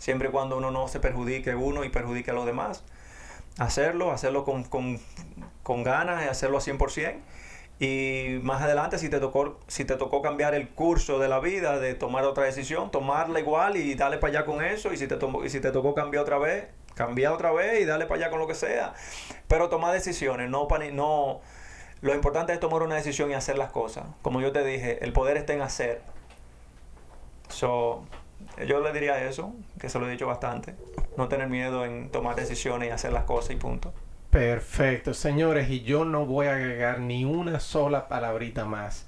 [0.01, 2.83] siempre y cuando uno no se perjudique uno y perjudique a los demás.
[3.59, 5.01] Hacerlo, hacerlo con, con,
[5.63, 7.17] con ganas y hacerlo a 100%.
[7.79, 11.79] Y más adelante, si te, tocó, si te tocó cambiar el curso de la vida,
[11.79, 14.93] de tomar otra decisión, tomarla igual y darle para allá con eso.
[14.93, 18.07] Y si te, y si te tocó cambiar otra vez, cambiar otra vez y darle
[18.07, 18.95] para allá con lo que sea.
[19.47, 21.41] Pero tomar decisiones, no, no.
[22.01, 24.07] Lo importante es tomar una decisión y hacer las cosas.
[24.23, 26.01] Como yo te dije, el poder está en hacer.
[27.49, 28.05] So,
[28.67, 30.75] yo le diría eso, que se lo he dicho bastante.
[31.17, 33.93] No tener miedo en tomar decisiones y hacer las cosas y punto.
[34.31, 39.07] Perfecto, señores, y yo no voy a agregar ni una sola palabrita más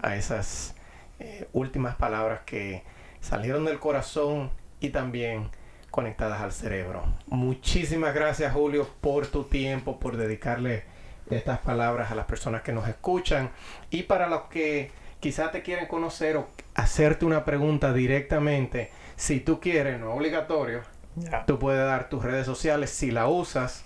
[0.00, 0.74] a esas
[1.20, 2.82] eh, últimas palabras que
[3.20, 4.50] salieron del corazón
[4.80, 5.50] y también
[5.90, 7.04] conectadas al cerebro.
[7.26, 10.82] Muchísimas gracias Julio por tu tiempo, por dedicarle
[11.30, 13.50] estas palabras a las personas que nos escuchan
[13.90, 19.60] y para los que quizás te quieren conocer o hacerte una pregunta directamente, si tú
[19.60, 20.82] quieres, no es obligatorio,
[21.46, 23.84] tú puedes dar tus redes sociales si la usas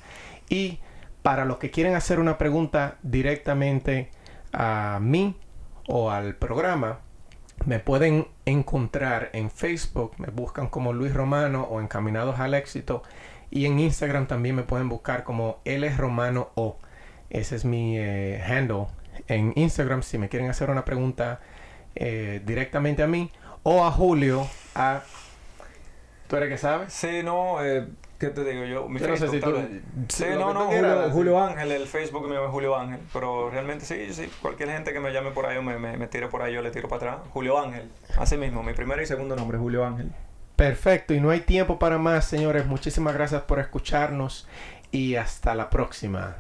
[0.49, 0.81] y
[1.23, 4.11] para los que quieren hacer una pregunta directamente
[4.53, 5.37] a mí
[5.87, 7.01] o al programa,
[7.67, 13.03] me pueden encontrar en Facebook, me buscan como Luis Romano o Encaminados al Éxito.
[13.51, 16.79] Y en Instagram también me pueden buscar como L Romano O.
[17.31, 18.87] Ese es mi eh, handle
[19.27, 21.41] en Instagram si me quieren hacer una pregunta
[22.01, 23.31] eh, directamente a mí
[23.65, 25.03] o a Julio a...
[26.29, 26.93] ¿Tú eres que sabes?
[26.93, 27.89] Sí, no, eh,
[28.19, 28.89] ¿Qué te digo yo?
[28.89, 29.55] Mi no sé si tú,
[30.09, 33.01] Sí, no, no, Julio, Julio, Ángel, el Facebook me llama Julio Ángel.
[33.13, 36.09] Pero realmente sí, sí, cualquier gente que me llame por ahí o me, me, me
[36.09, 37.29] tire por ahí, yo le tiro para atrás.
[37.33, 40.11] Julio Ángel, así mismo, mi primer y segundo nombre, Julio Ángel.
[40.57, 42.67] Perfecto, y no hay tiempo para más, señores.
[42.67, 44.49] Muchísimas gracias por escucharnos
[44.91, 46.37] y hasta la próxima.